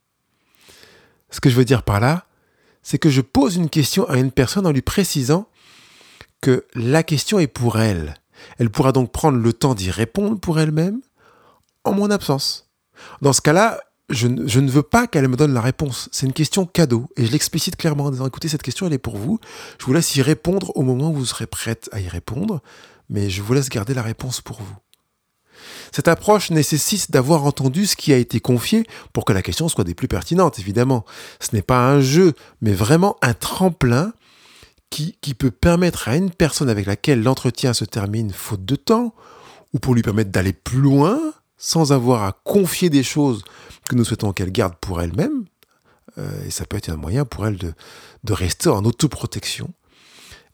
Ce 1.30 1.40
que 1.40 1.50
je 1.50 1.56
veux 1.56 1.64
dire 1.64 1.82
par 1.82 2.00
là, 2.00 2.26
c'est 2.82 2.98
que 2.98 3.10
je 3.10 3.20
pose 3.20 3.56
une 3.56 3.70
question 3.70 4.08
à 4.08 4.16
une 4.16 4.30
personne 4.30 4.66
en 4.66 4.72
lui 4.72 4.82
précisant 4.82 5.48
que 6.40 6.66
la 6.74 7.02
question 7.02 7.38
est 7.38 7.46
pour 7.46 7.80
elle. 7.80 8.14
Elle 8.58 8.70
pourra 8.70 8.92
donc 8.92 9.12
prendre 9.12 9.38
le 9.38 9.52
temps 9.52 9.74
d'y 9.74 9.90
répondre 9.90 10.38
pour 10.38 10.60
elle-même 10.60 11.00
en 11.84 11.92
mon 11.92 12.10
absence. 12.10 12.70
Dans 13.22 13.32
ce 13.32 13.40
cas-là, 13.40 13.80
je, 14.08 14.28
ne 14.28 14.70
veux 14.70 14.82
pas 14.82 15.06
qu'elle 15.06 15.26
me 15.26 15.36
donne 15.36 15.52
la 15.52 15.60
réponse. 15.60 16.08
C'est 16.12 16.26
une 16.26 16.32
question 16.32 16.64
cadeau. 16.64 17.08
Et 17.16 17.26
je 17.26 17.32
l'explicite 17.32 17.76
clairement 17.76 18.04
en 18.04 18.10
disant, 18.10 18.26
écoutez, 18.26 18.48
cette 18.48 18.62
question, 18.62 18.86
elle 18.86 18.92
est 18.92 18.98
pour 18.98 19.16
vous. 19.16 19.40
Je 19.80 19.86
vous 19.86 19.92
laisse 19.92 20.14
y 20.14 20.22
répondre 20.22 20.70
au 20.76 20.82
moment 20.82 21.10
où 21.10 21.14
vous 21.14 21.26
serez 21.26 21.46
prête 21.46 21.88
à 21.92 22.00
y 22.00 22.08
répondre, 22.08 22.62
mais 23.08 23.30
je 23.30 23.42
vous 23.42 23.52
laisse 23.52 23.68
garder 23.68 23.94
la 23.94 24.02
réponse 24.02 24.40
pour 24.40 24.60
vous. 24.60 24.76
Cette 25.92 26.08
approche 26.08 26.50
nécessite 26.50 27.10
d'avoir 27.10 27.44
entendu 27.44 27.86
ce 27.86 27.96
qui 27.96 28.12
a 28.12 28.16
été 28.16 28.40
confié 28.40 28.86
pour 29.12 29.24
que 29.24 29.32
la 29.32 29.42
question 29.42 29.68
soit 29.68 29.84
des 29.84 29.94
plus 29.94 30.08
pertinentes, 30.08 30.58
évidemment. 30.58 31.04
Ce 31.40 31.54
n'est 31.54 31.62
pas 31.62 31.88
un 31.88 32.00
jeu, 32.00 32.34
mais 32.60 32.72
vraiment 32.72 33.16
un 33.22 33.34
tremplin 33.34 34.12
qui, 34.90 35.34
peut 35.34 35.50
permettre 35.50 36.08
à 36.08 36.16
une 36.16 36.30
personne 36.30 36.68
avec 36.70 36.86
laquelle 36.86 37.22
l'entretien 37.22 37.74
se 37.74 37.84
termine 37.84 38.32
faute 38.32 38.64
de 38.64 38.76
temps, 38.76 39.14
ou 39.74 39.78
pour 39.78 39.94
lui 39.94 40.02
permettre 40.02 40.30
d'aller 40.30 40.52
plus 40.52 40.80
loin, 40.80 41.20
sans 41.58 41.92
avoir 41.92 42.22
à 42.22 42.32
confier 42.44 42.88
des 42.88 43.02
choses 43.02 43.44
que 43.88 43.94
nous 43.94 44.04
souhaitons 44.04 44.32
qu'elle 44.32 44.52
garde 44.52 44.74
pour 44.76 45.02
elle-même, 45.02 45.44
euh, 46.18 46.44
et 46.46 46.50
ça 46.50 46.64
peut 46.64 46.76
être 46.76 46.88
un 46.88 46.96
moyen 46.96 47.24
pour 47.24 47.46
elle 47.46 47.58
de, 47.58 47.74
rester 48.32 48.68
en 48.68 48.84
autoprotection, 48.84 49.72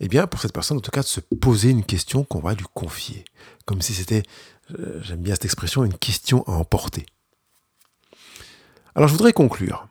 eh 0.01 0.09
bien, 0.09 0.27
pour 0.27 0.41
cette 0.41 0.53
personne, 0.53 0.79
en 0.79 0.81
tout 0.81 0.91
cas, 0.91 1.03
de 1.03 1.07
se 1.07 1.21
poser 1.21 1.71
une 1.71 1.85
question 1.85 2.25
qu'on 2.25 2.41
va 2.41 2.55
lui 2.55 2.67
confier. 2.75 3.25
Comme 3.65 3.81
si 3.81 3.95
c'était, 3.95 4.25
j'aime 5.03 5.23
bien 5.23 5.35
cette 5.35 5.45
expression, 5.45 5.85
une 5.85 5.97
question 5.97 6.43
à 6.47 6.53
emporter. 6.53 7.07
Alors, 8.95 9.09
je 9.09 9.15
voudrais 9.15 9.33
conclure. 9.33 9.89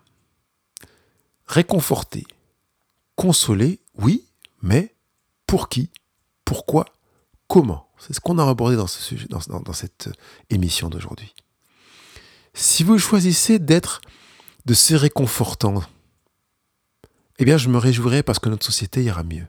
Réconforter, 1.47 2.25
consoler, 3.15 3.79
oui, 3.95 4.25
mais 4.61 4.95
pour 5.47 5.69
qui 5.69 5.89
Pourquoi 6.45 6.85
Comment? 7.47 7.91
C'est 7.97 8.13
ce 8.13 8.19
qu'on 8.19 8.39
a 8.39 8.49
abordé 8.49 8.75
dans, 8.75 8.87
cette 8.87 10.09
émission 10.49 10.89
d'aujourd'hui. 10.89 11.35
Si 12.53 12.83
vous 12.83 12.97
choisissez 12.97 13.59
d'être 13.59 14.01
de 14.65 14.73
ces 14.73 14.95
réconfortants, 14.95 15.83
eh 17.37 17.45
bien 17.45 17.57
je 17.57 17.69
me 17.69 17.77
réjouirai 17.77 18.23
parce 18.23 18.39
que 18.39 18.49
notre 18.49 18.65
société 18.65 19.03
ira 19.03 19.23
mieux. 19.23 19.45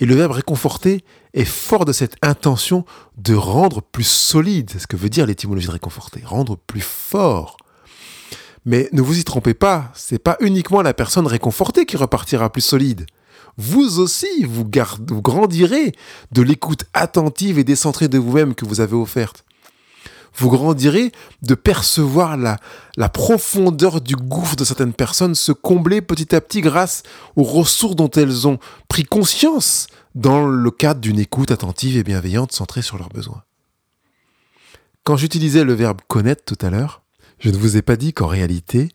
Et 0.00 0.06
le 0.06 0.14
verbe 0.14 0.32
réconforter 0.32 1.04
est 1.34 1.44
fort 1.44 1.84
de 1.84 1.92
cette 1.92 2.16
intention 2.22 2.84
de 3.16 3.34
rendre 3.34 3.82
plus 3.82 4.06
solide. 4.06 4.70
C'est 4.72 4.80
ce 4.80 4.86
que 4.86 4.96
veut 4.96 5.10
dire 5.10 5.26
l'étymologie 5.26 5.66
de 5.66 5.72
réconforter, 5.72 6.22
rendre 6.24 6.56
plus 6.56 6.80
fort. 6.80 7.56
Mais 8.64 8.88
ne 8.92 9.00
vous 9.00 9.18
y 9.18 9.24
trompez 9.24 9.54
pas, 9.54 9.92
c'est 9.94 10.18
pas 10.18 10.36
uniquement 10.40 10.82
la 10.82 10.94
personne 10.94 11.26
réconfortée 11.26 11.86
qui 11.86 11.96
repartira 11.96 12.50
plus 12.50 12.62
solide 12.62 13.06
vous 13.56 14.00
aussi, 14.00 14.44
vous, 14.44 14.64
grandirez 14.64 15.92
de 16.32 16.42
l'écoute 16.42 16.84
attentive 16.94 17.58
et 17.58 17.64
décentrée 17.64 18.08
de 18.08 18.18
vous-même 18.18 18.54
que 18.54 18.64
vous 18.64 18.80
avez 18.80 18.96
offerte. 18.96 19.44
Vous 20.36 20.48
grandirez 20.48 21.12
de 21.42 21.54
percevoir 21.54 22.36
la, 22.36 22.58
profondeur 23.08 24.00
du 24.00 24.16
gouffre 24.16 24.56
de 24.56 24.64
certaines 24.64 24.92
personnes 24.92 25.34
se 25.34 25.52
combler 25.52 26.00
petit 26.00 26.34
à 26.34 26.40
petit 26.40 26.60
grâce 26.60 27.02
aux 27.36 27.42
ressources 27.42 27.96
dont 27.96 28.10
elles 28.10 28.46
ont 28.46 28.58
pris 28.88 29.04
conscience 29.04 29.88
dans 30.14 30.46
le 30.46 30.70
cadre 30.70 31.00
d'une 31.00 31.18
écoute 31.18 31.50
attentive 31.50 31.96
et 31.96 32.04
bienveillante 32.04 32.52
centrée 32.52 32.82
sur 32.82 32.98
leurs 32.98 33.08
besoins. 33.08 33.42
Quand 35.04 35.16
j'utilisais 35.16 35.64
le 35.64 35.72
verbe 35.72 36.00
connaître 36.08 36.44
tout 36.44 36.64
à 36.64 36.70
l'heure, 36.70 37.02
je 37.38 37.50
ne 37.50 37.56
vous 37.56 37.76
ai 37.76 37.82
pas 37.82 37.96
dit 37.96 38.12
qu'en 38.12 38.26
réalité, 38.26 38.90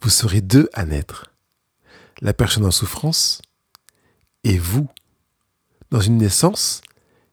vous 0.00 0.10
serez 0.10 0.40
deux 0.40 0.68
à 0.72 0.84
naître. 0.84 1.32
La 2.20 2.34
personne 2.34 2.64
en 2.64 2.70
souffrance 2.70 3.40
et 4.44 4.58
vous. 4.58 4.88
Dans 5.90 6.00
une 6.00 6.18
naissance, 6.18 6.82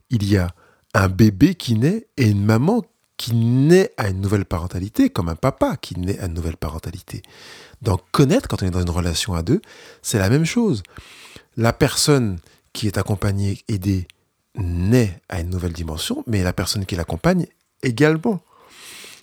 il 0.10 0.30
y 0.30 0.38
a 0.38 0.54
un 0.94 1.10
bébé 1.10 1.56
qui 1.56 1.76
naît 1.76 2.08
et 2.18 2.30
une 2.30 2.44
maman 2.44 2.84
qui 3.18 3.34
naît 3.34 3.92
à 3.98 4.10
une 4.10 4.22
nouvelle 4.22 4.46
parentalité, 4.46 5.10
comme 5.10 5.30
un 5.30 5.36
papa 5.36 5.78
qui 5.78 6.00
naît 6.00 6.20
à 6.20 6.26
une 6.26 6.34
nouvelle 6.34 6.58
parentalité. 6.58 7.22
Donc 7.82 8.02
connaître, 8.12 8.48
quand 8.48 8.62
on 8.62 8.68
est 8.68 8.72
dans 8.72 8.82
une 8.82 8.90
relation 8.90 9.34
à 9.34 9.42
deux, 9.42 9.62
c'est 10.02 10.20
la 10.20 10.30
même 10.30 10.46
chose. 10.46 10.84
La 11.58 11.74
personne 11.74 12.40
qui 12.74 12.88
est 12.88 12.98
accompagnée, 12.98 13.60
aidée, 13.68 14.08
naît 14.56 15.22
à 15.30 15.40
une 15.40 15.50
nouvelle 15.50 15.74
dimension, 15.74 16.24
mais 16.28 16.44
la 16.44 16.54
personne 16.54 16.86
qui 16.86 16.96
l'accompagne 16.96 17.48
également. 17.84 18.42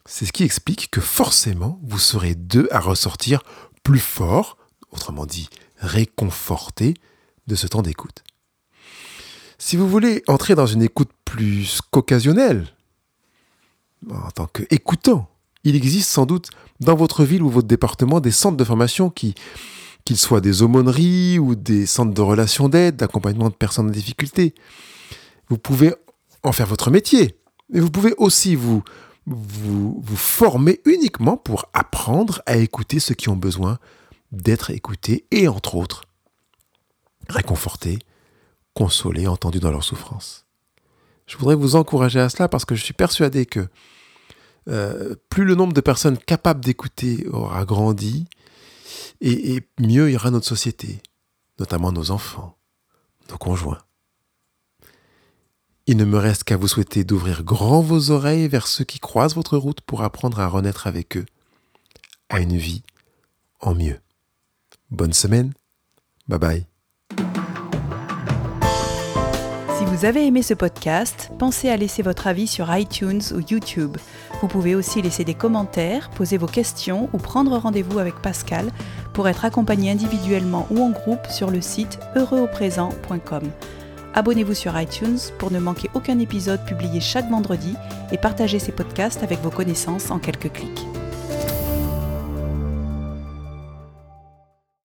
C'est 0.07 0.26
ce 0.26 0.33
qui 0.33 0.44
explique 0.44 0.90
que 0.90 1.00
forcément, 1.00 1.78
vous 1.83 1.98
serez 1.98 2.35
deux 2.35 2.68
à 2.70 2.81
ressortir 2.81 3.42
plus 3.83 4.00
fort, 4.00 4.57
autrement 4.90 5.26
dit, 5.26 5.48
réconfortés, 5.78 6.94
de 7.46 7.55
ce 7.55 7.66
temps 7.66 7.83
d'écoute. 7.83 8.22
Si 9.59 9.76
vous 9.76 9.88
voulez 9.88 10.22
entrer 10.28 10.55
dans 10.55 10.66
une 10.66 10.83
écoute 10.83 11.11
plus 11.24 11.81
qu'occasionnelle, 11.90 12.66
en 14.10 14.30
tant 14.30 14.46
qu'écoutant, 14.46 15.28
il 15.64 15.76
existe 15.76 16.10
sans 16.10 16.26
doute 16.26 16.50
dans 16.80 16.96
votre 16.96 17.24
ville 17.24 17.42
ou 17.42 17.50
votre 17.50 17.68
département 17.68 18.20
des 18.20 18.30
centres 18.30 18.56
de 18.56 18.64
formation 18.64 19.10
qui, 19.10 19.34
qu'ils 20.04 20.16
soient 20.16 20.40
des 20.40 20.62
aumôneries 20.62 21.38
ou 21.38 21.54
des 21.54 21.86
centres 21.86 22.14
de 22.14 22.20
relations 22.20 22.68
d'aide, 22.68 22.96
d'accompagnement 22.96 23.48
de 23.48 23.54
personnes 23.54 23.88
en 23.88 23.90
difficulté. 23.90 24.54
Vous 25.48 25.58
pouvez 25.58 25.94
en 26.42 26.52
faire 26.52 26.66
votre 26.66 26.90
métier. 26.90 27.36
Et 27.72 27.80
vous 27.80 27.90
pouvez 27.90 28.14
aussi 28.18 28.54
vous, 28.54 28.82
vous, 29.26 30.00
vous 30.02 30.16
former 30.16 30.80
uniquement 30.84 31.36
pour 31.36 31.66
apprendre 31.72 32.42
à 32.46 32.56
écouter 32.56 32.98
ceux 33.00 33.14
qui 33.14 33.28
ont 33.28 33.36
besoin 33.36 33.78
d'être 34.32 34.70
écoutés 34.70 35.26
et, 35.30 35.46
entre 35.46 35.76
autres, 35.76 36.04
réconfortés, 37.28 37.98
consolés, 38.74 39.26
entendus 39.26 39.60
dans 39.60 39.70
leur 39.70 39.84
souffrance. 39.84 40.46
Je 41.26 41.36
voudrais 41.36 41.54
vous 41.54 41.76
encourager 41.76 42.20
à 42.20 42.28
cela 42.28 42.48
parce 42.48 42.64
que 42.64 42.74
je 42.74 42.82
suis 42.82 42.94
persuadé 42.94 43.46
que 43.46 43.68
euh, 44.68 45.14
plus 45.29 45.44
le 45.44 45.55
nombre 45.55 45.72
de 45.72 45.81
personnes 45.81 46.18
capables 46.18 46.64
d'écouter 46.64 47.27
aura 47.29 47.64
grandi, 47.64 48.27
et, 49.20 49.55
et 49.55 49.68
mieux 49.79 50.11
ira 50.11 50.31
notre 50.31 50.46
société, 50.46 51.01
notamment 51.59 51.92
nos 51.92 52.11
enfants, 52.11 52.57
nos 53.31 53.38
conjoints. 53.38 53.83
Il 55.87 55.96
ne 55.96 56.05
me 56.05 56.18
reste 56.18 56.44
qu'à 56.44 56.57
vous 56.57 56.68
souhaiter 56.68 57.03
d'ouvrir 57.05 57.42
grand 57.42 57.81
vos 57.81 58.11
oreilles 58.11 58.48
vers 58.48 58.68
ceux 58.68 58.85
qui 58.85 59.01
croisent 59.01 59.35
votre 59.35 59.57
route 59.57 59.81
pour 59.81 60.03
apprendre 60.03 60.38
à 60.38 60.46
renaître 60.46 60.87
avec 60.87 61.16
eux 61.16 61.27
à 62.33 62.40
une 62.40 62.57
vie 62.57 62.83
en 63.61 63.75
mieux. 63.75 64.01
Bonne 64.90 65.12
semaine. 65.12 65.53
Bye 66.29 66.38
bye. 66.38 66.71
Vous 69.92 70.07
avez 70.07 70.26
aimé 70.26 70.40
ce 70.40 70.55
podcast, 70.55 71.31
pensez 71.38 71.68
à 71.68 71.76
laisser 71.76 72.00
votre 72.00 72.26
avis 72.26 72.46
sur 72.46 72.74
iTunes 72.74 73.20
ou 73.35 73.40
YouTube. 73.40 73.98
Vous 74.40 74.48
pouvez 74.48 74.74
aussi 74.74 75.02
laisser 75.02 75.22
des 75.22 75.35
commentaires, 75.35 76.09
poser 76.09 76.38
vos 76.38 76.46
questions 76.46 77.11
ou 77.12 77.18
prendre 77.18 77.59
rendez-vous 77.59 77.98
avec 77.98 78.14
Pascal 78.14 78.70
pour 79.12 79.28
être 79.28 79.44
accompagné 79.44 79.90
individuellement 79.90 80.66
ou 80.70 80.81
en 80.83 80.88
groupe 80.88 81.26
sur 81.28 81.50
le 81.50 81.61
site 81.61 81.98
heureuxauprésent.com. 82.16 83.42
Abonnez-vous 84.14 84.55
sur 84.55 84.81
iTunes 84.81 85.18
pour 85.38 85.52
ne 85.52 85.59
manquer 85.59 85.90
aucun 85.92 86.18
épisode 86.20 86.64
publié 86.64 87.00
chaque 87.00 87.28
vendredi 87.28 87.74
et 88.12 88.16
partagez 88.16 88.61
ces 88.61 88.72
podcasts 88.72 89.22
avec 89.22 89.40
vos 89.40 89.50
connaissances 89.50 90.11
en 90.11 90.18
quelques 90.18 90.52
clics. 90.52 90.87